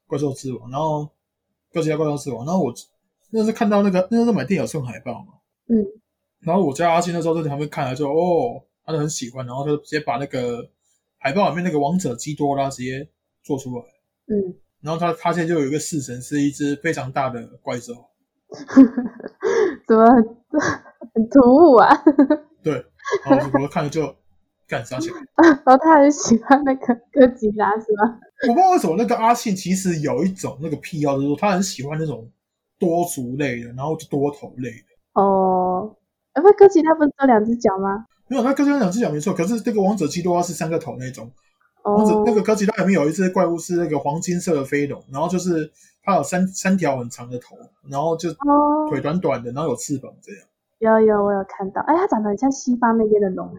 [0.06, 1.08] 怪兽之王，然后
[1.72, 2.74] 哥吉拉怪兽之王，然后我
[3.30, 5.32] 那是看到那个那时候买电影送海报嘛，
[5.68, 5.74] 嗯，
[6.40, 10.68] 然后我家阿信那时候在旁边看了就哦，他就很喜欢，然后他就直接把那个
[11.16, 13.08] 海报里面那个王者基多拉直接
[13.42, 13.84] 做出来，
[14.26, 17.94] 嗯，然后他他现在就有一个式神是一只非常大的怪兽，
[19.88, 20.04] 怎么
[21.14, 21.88] 很突兀啊？
[22.62, 22.84] 对，
[23.24, 24.14] 然后我看了就。
[24.70, 25.10] 干啥去？
[25.36, 28.18] 然后他很喜欢那个 哥吉拉，是吗？
[28.48, 32.30] 我不知道为什么那个阿信其实有一种那个癖好，就是说他很喜欢那种
[32.78, 35.20] 多足类的，然后就多头类的。
[35.20, 35.94] 哦，
[36.34, 38.06] 那哥吉拉不是有两只脚吗？
[38.28, 41.28] 没有，他哥吉拉两只脚没错，可是这个王者基多拉是三个头那种。
[41.82, 45.70] 王者那个哥吉拉里面有一只怪物是那个黄金色的飞龙，然后就是
[46.02, 47.56] 它有三三条很长的头，
[47.88, 48.28] 然后就
[48.88, 50.42] 腿短短的，然后有翅膀这样。
[50.78, 53.50] 有有，我有看到，哎，它长得很像西方那边的龙。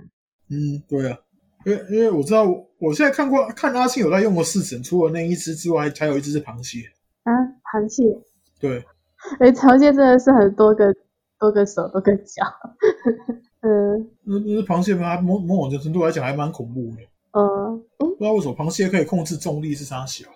[0.51, 1.17] 嗯，对啊，
[1.65, 2.43] 因为因为我知道，
[2.77, 6.79] 我现在看过看阿信有在用过四神，除了那一只之外，还有一只是螃蟹。
[7.23, 7.31] 啊，
[7.71, 8.03] 螃蟹，
[8.59, 8.83] 对，
[9.39, 10.93] 哎，螃蟹真的是很多个
[11.39, 12.43] 多个手多个脚，
[13.61, 17.03] 嗯，那那螃蟹它某某种程度来讲还蛮恐怖的，
[17.39, 20.27] 嗯，不知道为什么螃蟹可以控制重力是啥小，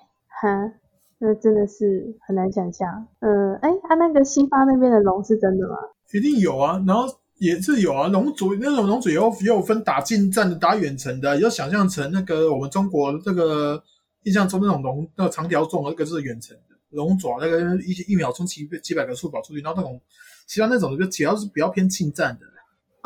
[0.42, 0.72] 哈，
[1.18, 3.08] 那真的是很难想象。
[3.20, 5.76] 嗯，哎，他那个西方那边的龙是真的吗？
[6.14, 7.08] 一定有啊，然后
[7.38, 13.84] 也是有啊，龙族那种龙族也有也有分打近战的、打远程的，也就想象成那个我们中国这个
[14.24, 20.00] 印象中那种龙，那个长条状的那个是远程的龙爪，那个一一秒钟几几百个速跑出去，然后那种
[20.48, 22.46] 其他那种就主要是比较偏近战的。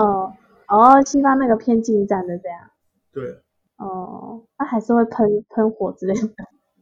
[0.03, 0.31] 哦
[0.67, 2.59] 哦，西方那个偏近战的这样。
[3.11, 3.41] 对。
[3.77, 6.29] 哦，那还是会喷喷火之类的。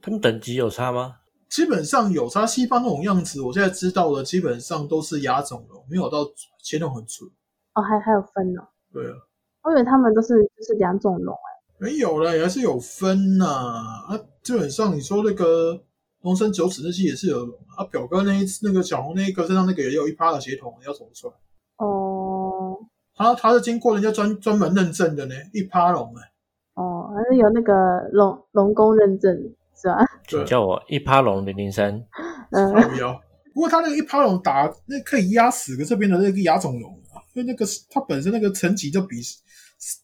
[0.01, 1.17] 他们等级有差吗？
[1.47, 2.45] 基本上有差。
[2.45, 6.25] 西方那种样子，我现在知道的基本上都是亚种龙，没有到
[6.63, 7.29] 切种很纯。
[7.77, 8.67] 哦，还还有分哦。
[8.91, 9.13] 对啊。
[9.63, 11.49] 我以为他们都是就是两种龙哎。
[11.77, 13.45] 没有了，还是有分呐。
[13.45, 15.79] 啊，基本上你说那个
[16.21, 17.85] 龙生九齿那些也是有龙啊。
[17.85, 21.31] 表哥那一次那个小红那一个身上那个也有一趴的血统，要怎么算？
[21.77, 22.77] 哦。
[23.15, 26.31] 他他是经过人家专专门认证的呢，一趴龙哎。
[26.73, 27.73] 哦，还是有那个
[28.11, 29.35] 龙龙宫认证
[29.75, 30.03] 是吧？
[30.27, 32.03] 请叫我一趴龙零零三。
[32.51, 33.21] 嗯，不要。
[33.53, 37.06] 不过他那个一趴龙打那可以压死个这边的那个亚种龙啊，
[37.37, 39.17] 因为那个它本身那个层级就比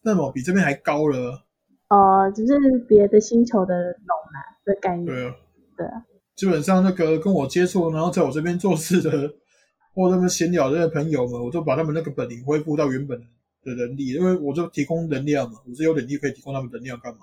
[0.04, 1.44] 那么比这边还高了。
[1.88, 2.54] 哦，只是
[2.88, 5.06] 别的星球的龙啊的概念。
[5.06, 5.34] 对啊，
[5.76, 6.04] 对啊。
[6.36, 9.34] 基本上那个跟我接触，然后在我这边做事的
[9.94, 13.26] 或他们闲聊的朋友们，我就把他们那个本领恢复到原本的。
[13.64, 17.20] 的能力，因为我就提供能量嘛，我是有能力可以提供他们能量干嘛？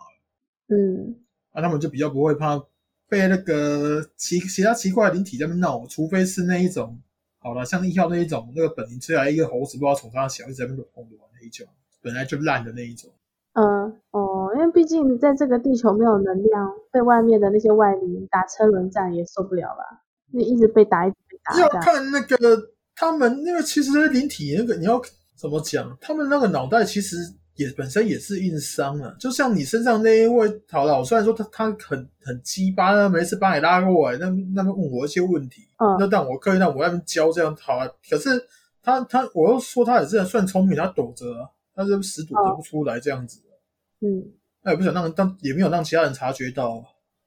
[0.69, 1.15] 嗯，
[1.53, 2.59] 那他们就比较不会怕
[3.07, 6.99] 被那个奇其他奇怪的灵体在那闹，除非是那一种，
[7.41, 11.67] 好了，像一号那一种，那个本灵出来一个猴子，不知道从上小，一直在那乱碰的那一种，
[12.01, 13.09] 本来就烂的那一种。
[13.53, 20.03] 嗯，哦，因为毕竟在这个地球没有能量，被外面的那些外灵打车轮战也受不了吧？
[20.31, 21.59] 你一直被打，一直被打。
[21.59, 22.37] 要看那个
[22.95, 25.01] 他们，那个其实灵体那个你要。
[25.33, 25.97] 怎么讲？
[25.99, 27.17] 他们那个脑袋其实
[27.61, 37.87] 也本身也是硬伤啊，就像你身上那一位好了，虽然说他他很很鸡巴，每次把你拉过来，那那边问我一些问题，嗯，那但我刻意让我那边教这样好啊。
[38.09, 38.29] 可是
[38.81, 41.25] 他他，我又说他也是算聪明，他躲着，
[41.75, 43.39] 他是死躲着不出来这样子，
[44.01, 44.25] 嗯，
[44.63, 46.83] 他也不想让当，也没有让其他人察觉到，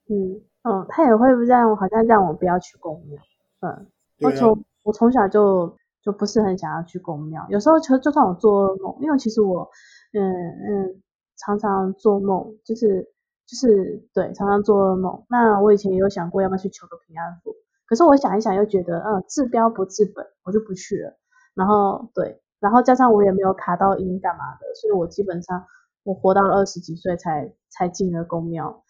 [0.09, 3.19] 嗯，嗯，他也会让好像让我不要去公庙，
[3.61, 3.87] 嗯，
[4.19, 5.75] 我从我从小就。
[6.05, 9.67] 就不是很想要去公庙，有时候就就算我做噩梦，因为其实我，
[10.13, 10.21] 嗯
[10.93, 11.01] 嗯，
[11.37, 13.03] 常常做梦，就是
[13.45, 15.25] 就是对，常常做噩梦。
[15.29, 17.55] 那我以前也有想过要不要去求个平安符，
[17.87, 21.17] 可是我想一想又觉得，嗯，治标不治本，我就不去了。
[21.53, 25.65] 然后对，然后加上我也没有卡到阴干嘛的，所以我基本上
[26.03, 28.83] 我活到了二十几岁才才进了公庙。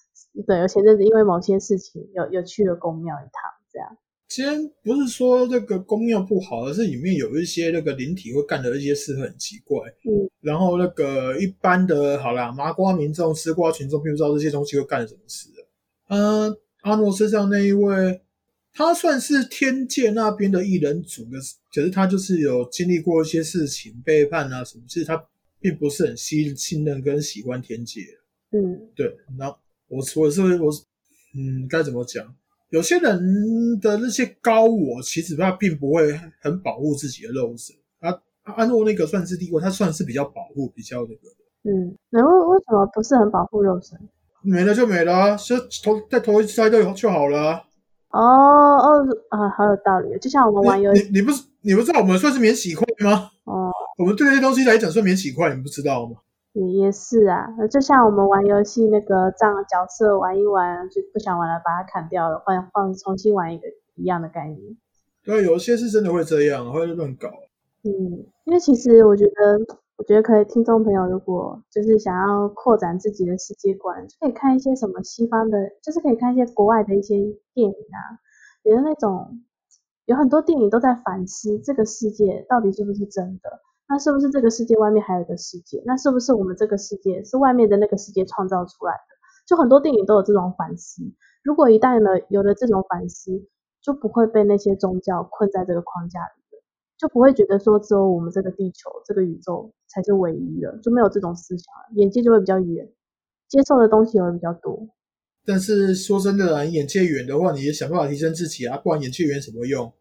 [0.47, 3.97] 对，而且这是因为某些事情有有去了公庙一趟，这样。
[4.35, 9.79] 今天不是说这个公庙不好，而是里面有一些那个灵体会干的一些事很奇怪。
[10.03, 15.47] 嗯，然后那个一般的，好啦，麻瓜民众、吃瓜群众并不知道这些东西会干什么事。
[16.09, 18.19] 嗯，阿诺身上那一位，
[18.73, 21.37] 他算是天界那边的异人组的，
[21.73, 25.25] 可是他就是有经历过一些事情，背叛啊什么，其实他
[25.61, 28.01] 并不是很信信任跟喜欢天界。
[28.51, 29.15] 嗯，对。
[29.37, 29.47] 那
[29.87, 30.69] 我我是我，
[31.37, 32.35] 嗯，该怎么讲？
[32.69, 37.75] 有些人的那些高我，其实他并不会很保护自己的肉身。
[37.99, 38.13] 啊，
[38.43, 41.21] 安诺那个算是帝国，他算是比较保护，比较那个。
[41.63, 43.97] 嗯，那为为什么不是很保护肉身？
[44.41, 47.63] 没了就没了，就投再投一次胎就就好了。
[48.09, 50.17] 哦哦啊，好有道理。
[50.19, 53.29] 就像我们玩游戏，你你不是你不知道我们算是免洗块吗？
[53.45, 56.17] 哦，我们对那些东西来讲算免洗块，你不知道吗？
[56.55, 64.77] 也也是啊，就像我们玩游戏那个这样角色玩一玩就不想玩了，把它砍掉了，换换重新玩一个一样的概念。
[65.21, 67.27] 对，有些是真的会这样，会乱搞。
[67.83, 67.91] 嗯，
[68.45, 69.59] 因为其实我觉得，
[69.97, 77.17] 我觉得可以，听众朋友如果就是想要扩展自己的世界观，就可以看一些什么西方的，就是可以看一些国外的一些
[77.53, 77.99] 电影啊，
[78.63, 79.41] 有的那种
[80.05, 83.59] 有很多电影都在反思这个世界到底是不是真的。
[83.87, 85.81] 那是不是这个世界外面还有一个世界？
[85.85, 89.15] 那是不是我们这个世界是外面的那个世界创造出来的？
[89.45, 91.03] 就很多电影都有这种反思。
[91.43, 93.45] 如果一旦呢有了这种反思，
[93.81, 96.63] 就不会被那些宗教困在这个框架里了，
[96.97, 102.91] 就不会觉得说只有我们这个地球、这个宇宙才是唯一的，就没有这种思想了，眼界就会比较远，
[103.47, 104.89] 接受的东西也会比较多。
[105.45, 109.93] 但是说真的啊，你眼界远的话，你也想办法提升自己啊，不然眼界远什么用？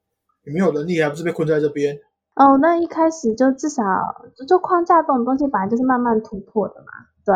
[0.46, 1.98] 你没有能力，还不是被困在这边？
[2.34, 3.82] 哦，那一开始就至少
[4.48, 6.92] 就框架这种东西本来就是慢慢突破的嘛，
[7.24, 7.34] 对，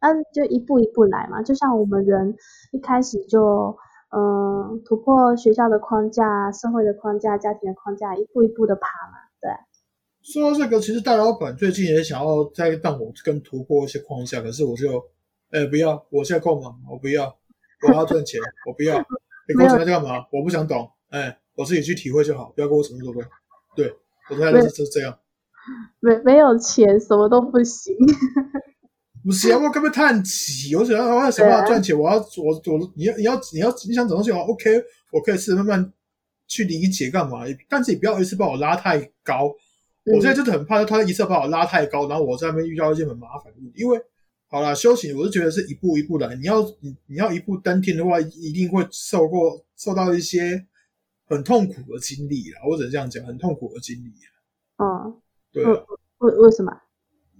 [0.00, 2.36] 那就一步一步来嘛，就像我们人
[2.72, 3.76] 一开始就
[4.10, 9.50] 嗯突破学校的框架、社会的框架、家庭的框架，一步一步的爬嘛，对。
[10.22, 15.02] 说到这个，其实大老板最近也想要再让我跟突破一些框架，可是我就，
[15.50, 17.34] 哎，不要，我现在够忙，我不要。
[17.86, 18.98] 我要赚钱，我不要。
[19.48, 20.26] 你跟我讲在干嘛？
[20.32, 20.90] 我不想懂。
[21.10, 23.22] 哎，我自己去体会就好，不要跟我扯那么多。
[23.76, 23.96] 对，
[24.30, 25.18] 我的态度是这样。
[26.00, 27.94] 没没有钱，什么都不行。
[29.24, 35.92] 不是啊，我根本太急，我想要我要想办法赚钱，我要我我你要你要你要你想找东西话 o k 我可以试着慢慢
[36.46, 39.52] 去理解干嘛，但是你不要一次把我拉太高。
[40.04, 43.82] 我现在真的很怕他一次把我拉太高，然后我在那边遇到一些很麻烦的问题。
[43.82, 44.00] 因为
[44.46, 50.64] 好了，修行我是觉得是一步一步来，你要你你要一步登天的话，一定会受过受到一些
[51.28, 54.12] 很痛苦的经历啦，或者这样讲，很痛苦的经历。
[54.78, 55.20] 嗯，
[55.52, 56.72] 对，为为什么？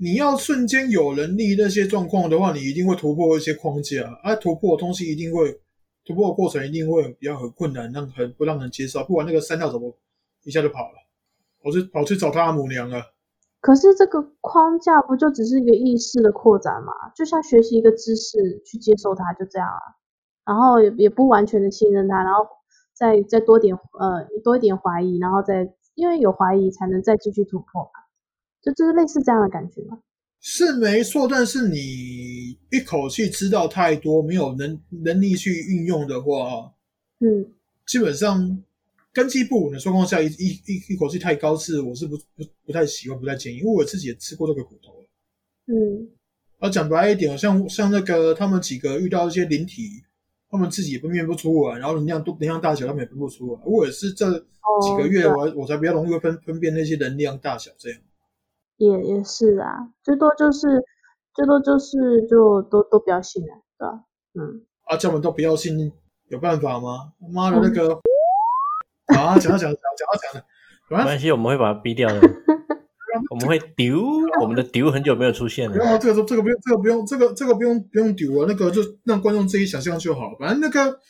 [0.01, 5.61] 你要瞬间有能力那些状况的话，你一定会突破一些框架，啊，突破的东西一定会
[6.05, 9.03] 突破的过程一定会比较很困难，让很不让人接受。
[9.05, 9.97] 不管那个三道怎么
[10.45, 10.95] 一下就跑了，
[11.62, 13.03] 跑去跑去找他母娘了。
[13.61, 16.93] 可是这个框架不就只是一个意识的扩展嘛？
[17.16, 19.82] 就像学习一个知识去接受它，就这样啊。
[20.45, 22.47] 然后也也不完全的信任它，然后
[22.99, 27.90] 再再多点呃多一点怀疑，然后再因为有怀疑才能再继续突破嘛。
[28.61, 30.01] 就就是类似这样的感觉吗？
[30.40, 36.72] 是没错，但是你一口气知道太多，没有能能力去运用的话，
[37.20, 37.53] 嗯，
[37.86, 38.62] 基本上
[39.12, 45.05] 根基不稳的状况下，一一一一口气太高是我是不不不太喜欢，不太建议，因为我自己也吃过这个苦头
[45.66, 46.09] 嗯，
[46.59, 50.05] 啊，讲白一点，像像那个他们几个遇到一些灵体，
[50.51, 53.61] 他们自己也分辨不出来，然后能量多能量大小他们也分不出来。
[53.64, 58.01] 我也是这几个月，我我才比较容易分分辨那些能量大小这样。
[58.76, 60.84] 也也是啊，最多就是
[61.34, 64.05] 最多就是就都都不要信了，对吧？
[64.34, 65.92] 嗯，啊，叫我们都不要信，
[66.28, 67.12] 有办法吗？
[67.32, 67.94] 妈的，那个
[69.16, 70.46] 啊，讲到讲讲讲到讲 的，
[70.88, 72.20] 没关系，我们会把它逼掉的。
[73.31, 74.01] 我们会丢，
[74.41, 75.76] 我们的丢很久没有出现了。
[75.76, 80.35] 不用，这个这个不用，这个不用，这个这个不用不用丢啊，那个就让观众自己想象就好。
[80.39, 81.01] 反正那个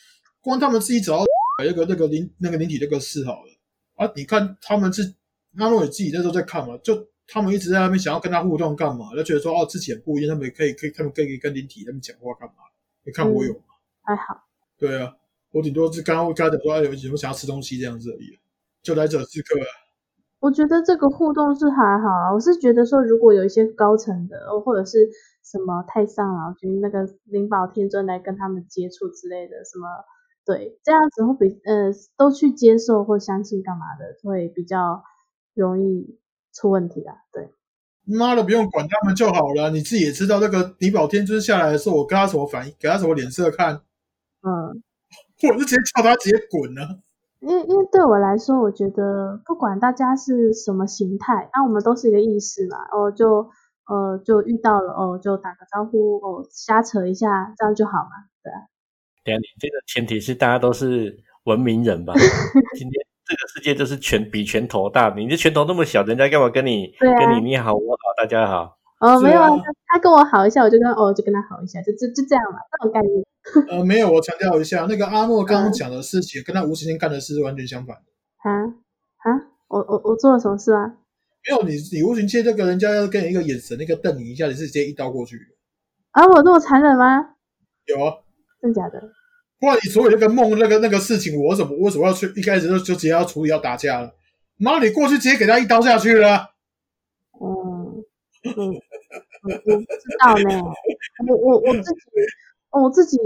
[0.41, 1.25] 光他们自己找到
[1.63, 3.49] 那个那个灵那个灵体那个事好了
[3.95, 5.15] 啊，你看他们是
[5.57, 7.07] 阿诺也自己那时候在看嘛，就。
[7.31, 9.15] 他们一直在那边想要跟他互动干嘛？
[9.15, 12.55] 就觉得说哦，自己很不一样，他们可以可以他们可以跟灵体他们讲话干嘛？
[13.05, 13.59] 你看我有吗？
[14.01, 14.47] 还好。
[14.79, 15.13] 对啊，
[15.51, 18.39] 我顶多是刚刚跟他讲说，哎，有什么想要吃东西这样子而已。
[18.81, 19.59] 就来者是客。
[20.39, 25.09] 我觉得这个互动是还好啊，我是觉得说，如果有一些高层的，或者是
[25.43, 29.87] 什么太上老君那个灵宝天尊来跟他们接触之类的，什么
[30.45, 35.03] 对，这样子会比呃都去接受或相信干嘛的，会比较
[35.53, 36.19] 容易。
[36.51, 37.53] 出问题啊，对，
[38.03, 39.69] 妈的，不用管他们就好了。
[39.69, 43.75] 你自己也知道，那个李宝天尊下来的时候，我跟他什么反应，给他什么脸色看，
[44.41, 44.81] 嗯，
[45.47, 46.99] 我就直接叫他直接滚了。
[47.39, 53.49] 因为因为对我来说，我觉得不管大家是什么形态，那我们都是一个意识嘛，哦，就
[53.87, 58.57] 呃就遇到了，哦，就打个招呼，哦，瞎扯一下，这样就好嘛，对啊。
[59.23, 62.13] 对啊，你这个前提是大家都是文明人吧？
[62.77, 63.05] 今天。
[63.29, 68.78] 这个世界就是拳比拳头大，你这拳头那么小，人家干嘛跟你跟你你好我好大家好？
[68.99, 69.49] 哦，没有啊，
[69.87, 73.25] 他跟我好一下，我就跟哦就跟他好一下，就就就这样嘛，这种概念。
[73.69, 78.03] 呃，没有，我强调一下，那个阿诺 刚刚讲的事情，跟他无时间干的事是完全相反的。
[78.43, 80.97] 啊啊，我我我做了什么事啊？
[81.47, 85.37] 没有，你你无形界这个人家要跟你一个眼神，那个瞪你一下，你是直接一刀过去。
[86.11, 87.35] 啊，我这么残忍吗？
[87.85, 88.17] 有啊，
[88.61, 89.01] 真假的？
[89.59, 94.13] 不然你所有那个梦那个那个事情，我怎么为什么要去一开始就就直接要处理要打架了？
[94.57, 96.51] 妈，你过去直接给他一刀下去了。
[97.41, 98.03] 嗯，
[98.43, 98.73] 嗯，
[99.43, 100.63] 我我不知道呢。
[101.27, 101.99] 我我我自己，
[102.71, 103.17] 我自己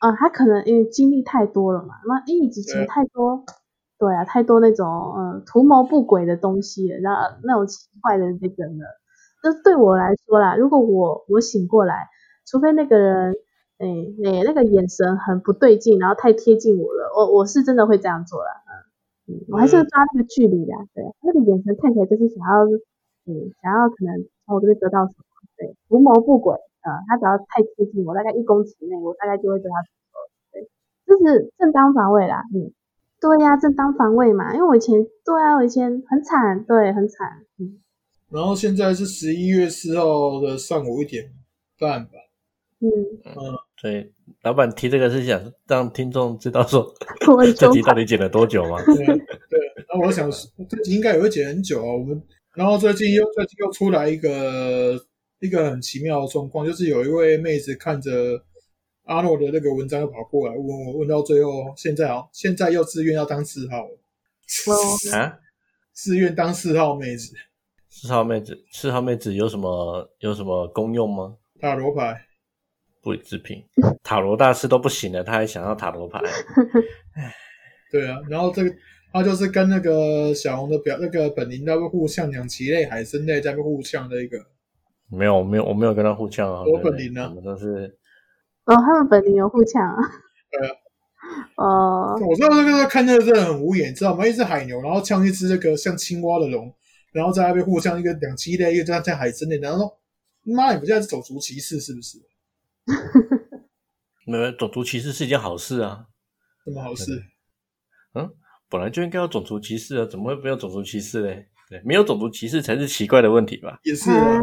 [0.00, 3.44] 啊，他可能因为经历太多了嘛，那因为以前太多，
[3.98, 8.84] 对啊，太多那种呃图谋不轨的东西，那那种奇怪的那个呢，
[9.42, 12.08] 那对我来说啦，如果我我醒过来，
[12.46, 13.34] 除非那个人。
[13.80, 22.66] 哎，那那个眼神很不对劲，然后太贴近我了，我我是真的会这样做了，嗯嗯，我还是要抓那个距离的，对，那个眼神看起来就是想要，
[23.24, 25.24] 嗯，想要可能从我这边得到什么，
[25.60, 30.16] 对，图谋不轨，啊，他只要太接近我，大概一公尺内，我大概就会对他出手，
[30.52, 30.64] 对，
[31.04, 32.72] 就是正当防卫啦，嗯，
[33.20, 37.78] 对呀，正当防卫嘛，因为我以前，对啊，我以前很惨，对，很惨，嗯，
[38.30, 41.30] 然后现在是十一月四号的上午一点
[41.78, 42.12] 半吧。
[42.82, 42.88] 嗯
[43.26, 44.10] 嗯，对，
[44.42, 45.38] 老板提这个是想
[45.68, 46.90] 让听众知道说
[47.54, 48.82] 这集到底剪了多久吗？
[48.86, 49.60] 对对，
[49.92, 50.30] 那我想
[50.66, 51.92] 这集应该也会剪很久啊。
[51.92, 52.22] 我们
[52.54, 54.98] 然后最近又最近又出来一个
[55.40, 58.10] 一个很奇妙的状况，就是有一位妹子看着
[59.04, 65.38] 阿诺的那个文章又跑过来问我，问到最后现在啊，现在又自愿要当四号了啊？
[65.92, 67.34] 自愿当四号妹子？
[67.88, 68.64] 四号妹子？
[68.70, 71.36] 四号妹子有什么有什么功用吗？
[71.60, 72.26] 塔罗牌。
[73.02, 73.64] 不予置评。
[74.02, 76.20] 塔罗大师都不行了，他还想要塔罗牌？
[77.90, 78.70] 对啊，然后这个
[79.12, 84.38] 他就是跟那个小红的表那个本灵在互相两鳍类、海参类在互相的一个，
[85.10, 86.62] 没有，没有，我没有跟他互呛啊。
[86.62, 87.98] 我本灵呢我们都是
[88.64, 89.96] 哦，他们本领有互呛啊。
[90.50, 90.74] 对啊。
[91.56, 94.26] 哦，我知道那个看这个真的很无言，你知道吗？
[94.26, 96.74] 一只海牛，然后呛一只那个像青蛙的龙，
[97.12, 99.98] 然后在那边互相一个两栖类，一个像像海参类，然后说
[100.54, 102.18] 妈，你们现在是种族歧视是不是？
[104.26, 106.06] 没有种族歧视是一件好事啊，
[106.64, 107.22] 什么好事？
[108.14, 108.28] 嗯
[108.68, 111.48] 本来就应该要种族歧视啊，怎么会没有种族歧视嘞？
[111.68, 113.78] 对，没有种族歧视才是奇怪的问题吧？
[113.82, 114.40] 也是啊，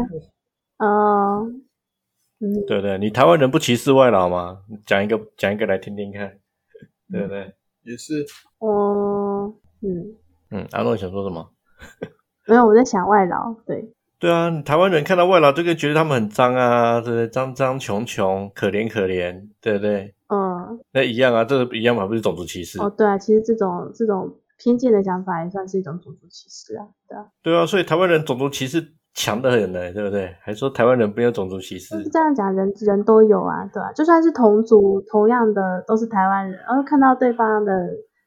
[0.78, 1.46] 哦，
[2.40, 2.98] 嗯，对不对？
[2.98, 4.60] 你台湾人不歧视外劳吗？
[4.86, 6.38] 讲一个讲一个来听听看，
[7.10, 7.54] 对不对？
[7.82, 8.24] 也是。
[8.58, 10.14] 哦，嗯，
[10.50, 11.50] 嗯，阿诺想说什么？
[12.46, 17.28] 没有，我在想外劳，对，对啊，你台湾人看到外劳就会觉得他们很脏啊，对不对？
[17.28, 20.14] 脏脏穷穷，可怜可怜，对不对？
[20.28, 22.80] 嗯，那一样啊，这个一样嘛，不是种族歧视？
[22.80, 30.34] 哦，对啊，其实这种这种偏见的想法也算是一种种族歧视啊，对啊，对啊，所以台湾人种族歧视强的很呢，对不对？
[30.40, 37.72] 还说台湾人没有种族歧视但，是这样讲，人人都有啊，对啊，就算是同族，同样的都是台湾人，然后看到对方的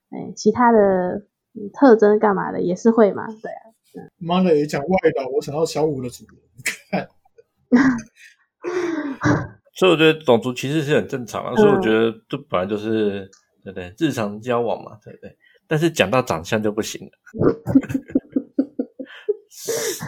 [0.09, 0.79] 哎其他的、
[1.53, 6.23] 嗯特征干嘛的，也是会嘛，对啊，妈的，也讲外劳，我想到小五的主
[6.91, 7.07] 人，
[9.75, 11.53] 所以我觉得种族歧视是很正常啊。
[11.55, 13.29] 所以我觉得这本来就是
[13.63, 13.93] 对不对？
[13.99, 15.35] 日常交往嘛，对不对？
[15.67, 17.11] 但是讲到长相就不行了，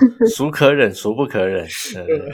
[0.35, 1.67] 孰可忍孰不可忍，
[2.05, 2.33] 对不对？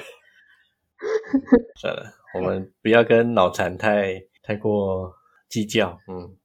[1.80, 2.04] 算了，
[2.36, 5.14] 我们不要跟脑残太太过
[5.50, 6.36] 计较，嗯。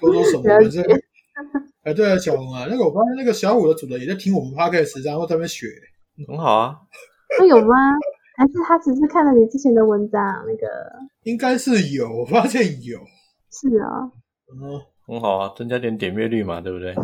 [0.00, 0.42] 多多什么？
[0.44, 1.02] 了解反正，
[1.84, 5.66] 哎，对啊，小红啊，那个我发现那个小五的主人也在听我们 podcast，然后在那边学。
[6.28, 6.76] 很好啊，
[7.38, 7.74] 那有吗？
[8.36, 10.22] 还是他只是看了你之前的文章？
[10.46, 10.66] 那个
[11.22, 12.98] 应该是有，我发现有。
[13.50, 14.12] 是啊，
[14.52, 16.94] 嗯，很好啊，增加点点阅率嘛，对不对？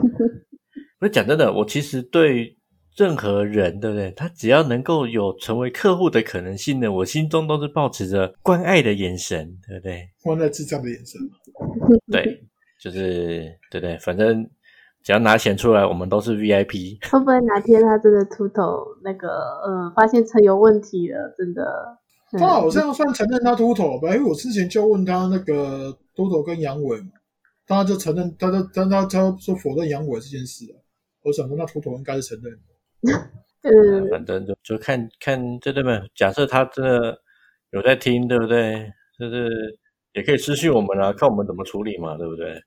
[1.00, 2.56] 不是讲真的，我其实对
[2.96, 4.10] 任何人，对不对？
[4.12, 10.08] 他只要能够有成为客户的可能性呢，我心中都是保持着关爱的眼神，对不对？
[10.22, 11.28] 关爱智障的眼神嘛。
[12.10, 12.44] 对，
[12.80, 13.96] 就是对不对？
[13.98, 14.48] 反正
[15.02, 16.98] 只要拿钱出来，我们都是 VIP。
[17.10, 21.62] 会不会哪天他真的秃头，那个呃，发现成有问题了，真的。
[21.62, 27.10] 嗯他好像算承认他秃头吧，因为我之前就问他那个秃头跟阳痿嘛，
[27.66, 30.80] 他就承认，他就他他他说否认阳痿这件事啊。
[31.24, 32.71] 我想说，那秃头应该是承认的。
[33.62, 36.02] 嗯，反正就就看看，对对对。
[36.14, 37.16] 假设他真的
[37.70, 38.92] 有在听，对不对？
[39.18, 39.78] 就是
[40.14, 42.60] 也可以私信我们啊，看我们怎么处理嘛，对不对？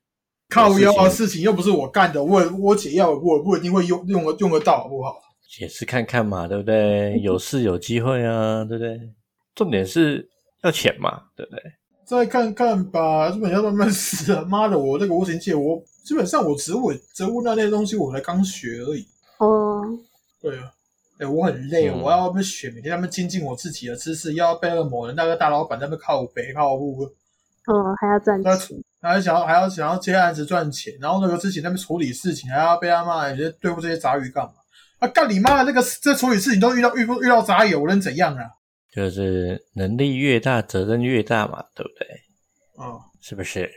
[0.49, 5.19] 靠腰啊，事事情又不是我干的，我我解药我不一定会用用得用得到，好不好？
[5.59, 7.19] 也是看看嘛，对不对？
[7.19, 8.99] 有事有机会啊，对不对？
[9.53, 10.29] 重点是
[10.63, 11.61] 要钱嘛，对不对？
[12.05, 14.45] 再看看吧，基本要慢慢死啊！
[14.47, 19.05] 妈的，我那个无形界，我基本上我植物植物那类东西，我才刚学而已。
[20.49, 20.71] 哦，对啊，
[21.19, 27.03] 哎、我很累，嗯我要被选，每天在那边精进我自己的知识，要被那个某人那个大老板在那边靠北靠步，
[27.67, 34.51] 嗯，还要赚在钱，还要想要还要想要接案子赚钱，然后那个自己那边处理事情，还要被他骂，你在对付这些杂鱼干嘛？
[34.99, 35.63] 啊，干你妈的！
[35.65, 38.43] 那个在处理事情都遇到遇遇到杂鱼，我能怎样啊？
[38.93, 42.07] 就是能力越大，责任越大嘛，对不对？
[42.81, 43.69] 啊、是不是？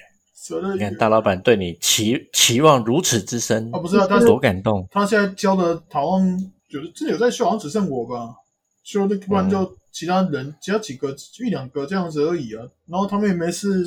[0.47, 4.87] 责任你看大老板对你期期望如此之深，啊，不是啊，但是多感动。
[4.93, 8.37] 他现在教的好像有真的有在修，好像只剩我吧，
[8.83, 11.15] 修那不然就其他人其他几个
[11.45, 12.65] 一两个这样子而已啊。
[12.87, 13.85] 然后他们也没事，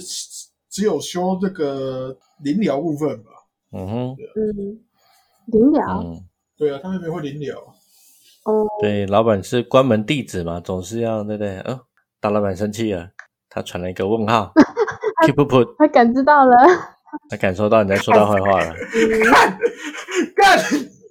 [0.69, 3.29] 只有修这个临疗部分吧。
[3.73, 4.79] 嗯哼，嗯，
[5.45, 6.23] 临了，嗯，
[6.57, 7.57] 对啊，他们没会临疗。
[8.43, 11.59] 哦，对，老板是关门弟子嘛，总是要对不对？
[11.59, 11.79] 嗯，
[12.19, 13.11] 大老板生气了，
[13.49, 14.51] 他传了一个问号，
[15.25, 16.55] keep put，他感知到了，
[17.29, 18.75] 他感受到你在说他坏话了。
[19.25, 19.57] 干
[20.35, 20.59] 干，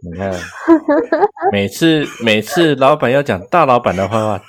[0.03, 0.33] 你看，
[1.53, 4.41] 每次每次老板要讲大老板的坏话，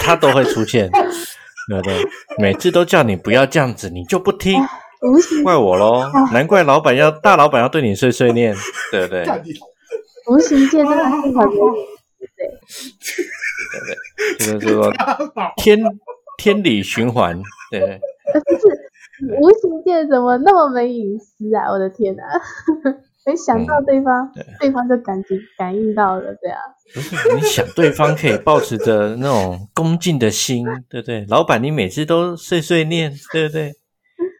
[0.00, 2.04] 他都会出现，对不对？
[2.38, 4.60] 每次都叫你不要这样子，你就不听，
[5.02, 6.10] 无形怪我喽。
[6.32, 8.54] 难怪老板要大老板要对你碎碎念，
[8.92, 9.24] 对不对？
[10.30, 11.72] 无形界真的是很多，
[13.70, 13.96] 对不对？
[14.38, 14.92] 这就是说
[15.56, 15.78] 天
[16.36, 17.40] 天理循环，
[17.70, 18.00] 对 不对？
[19.40, 21.72] 无形界怎么那么没隐私啊？
[21.72, 22.22] 我的天哪！
[23.28, 26.58] 没想到对方，嗯对对方就感觉感应到了，对啊，
[26.94, 31.26] 不是你想对方可以保持着那种恭敬的心，对不对？
[31.28, 33.74] 老板，你每次都碎碎念，对不对？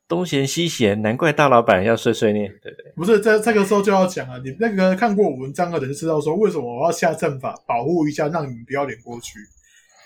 [0.09, 2.93] 东嫌西嫌，难怪大老板要碎碎念，对不对？
[2.97, 9.39] 不是在这个时候就要讲啊，你那个看过我文章的人知道说，为什么我要下阵法保护一下，让你们不要脸过去。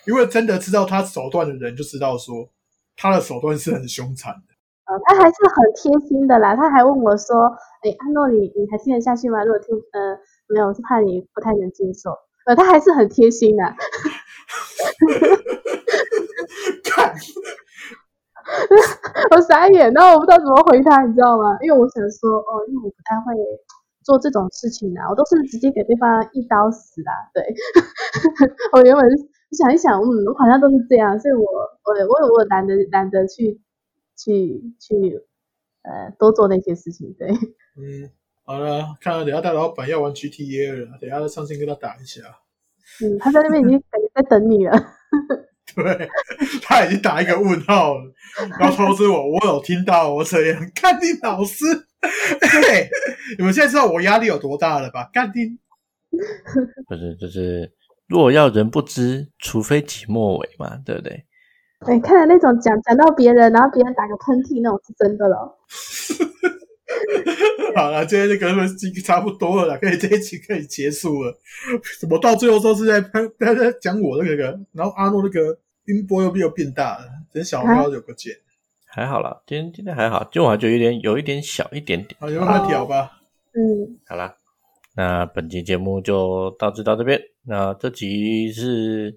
[0.09, 2.51] 因为真的知道他手段的人就知道说
[2.97, 4.52] 他的手段是很凶残的。
[4.87, 7.47] 呃，他还是很贴心的啦，他还问我说
[7.87, 9.45] ：“哎，阿诺，你你还听得下去吗？
[9.45, 10.19] 如果听，呃，
[10.49, 12.11] 没有，是怕你不太能接受。”
[12.47, 13.63] 呃，他还是很贴心的。
[16.85, 17.15] 看，
[19.31, 21.57] 我傻眼，然后我不知道怎么回他，你知道吗？
[21.63, 23.33] 因为我想说，哦，因为我不太会
[24.05, 27.13] 做这种事情啊，我都是直接给对方一刀死啦。
[27.33, 27.43] 对，
[28.75, 29.05] 我原本
[29.53, 33.61] 想一想，嗯，我好像都是这样，所以我我我我懒得懒得去
[34.23, 35.21] 去去
[35.83, 37.13] 呃多做那些事情。
[37.19, 37.29] 对，
[37.77, 38.11] 嗯，
[38.45, 42.21] 好了，看来等下大老板要玩 GTA 了，等下上线跟他打一下。
[43.03, 44.73] 嗯，他在那边已经感觉在等你了。
[45.75, 46.09] 对，
[46.63, 48.13] 他已经打一个问号了，
[48.59, 51.65] 然后通知我，我有听到，我这样干定老师。
[52.41, 52.89] 嘿，
[53.39, 55.09] 你们现在知道我压力有多大了吧？
[55.13, 55.59] 干定，
[56.89, 57.73] 不是，就是
[58.07, 61.25] 若要人不知，除非己莫为嘛，对不对？
[61.85, 65.57] 对，看来那种讲讲到别人，然后别人打个喷嚏那种是真的了。
[67.75, 71.35] 好了，今天这个已经差不多了，可以这一期可以结束了。
[72.01, 78.37] 怎么到最后都是在喷，在在讲我那个，然后阿诺那个音波又又变大了，等小喵有个键。
[78.87, 82.15] 还好啦，今天今天还好，今晚就有点有一点小一点点。
[82.21, 83.11] 好，就慢慢调吧。
[83.55, 84.37] 嗯，好啦，
[84.95, 87.21] 那本期节目就到这到这边。
[87.45, 89.17] 那这集是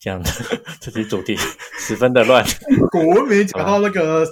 [0.00, 0.30] 讲的，
[0.80, 1.36] 这集主题
[1.78, 2.44] 十分的乱。
[2.90, 4.26] 果文没讲到那个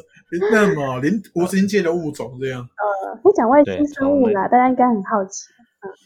[0.50, 2.60] 那么连无形界的物种这样。
[2.60, 5.44] 呃，可以讲外星生物啦，大家应该很好奇。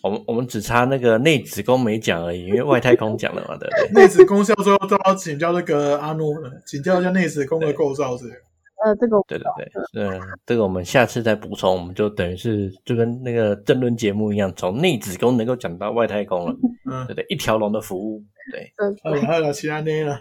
[0.02, 4.02] 我们我们只差那个内子宫没讲而已，因为外太空讲了嘛，对不对？
[4.02, 6.34] 内子宫教授都要请教那个阿诺，
[6.66, 8.36] 请教一下内子宫的构造这样。
[8.84, 9.46] 呃，这个对对
[9.92, 16.56] 对，嗯，这个我们下次再补充，我们就等于是就跟那个争论节目一样，从内子宫能够讲到外太空了，
[16.90, 18.22] 嗯，对对，一条龙的服务，
[18.52, 18.72] 对。
[19.02, 20.20] 好了，还有其他呢了，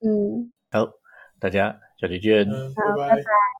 [0.00, 0.88] 嗯，好，
[1.40, 3.22] 大家下期见，拜拜。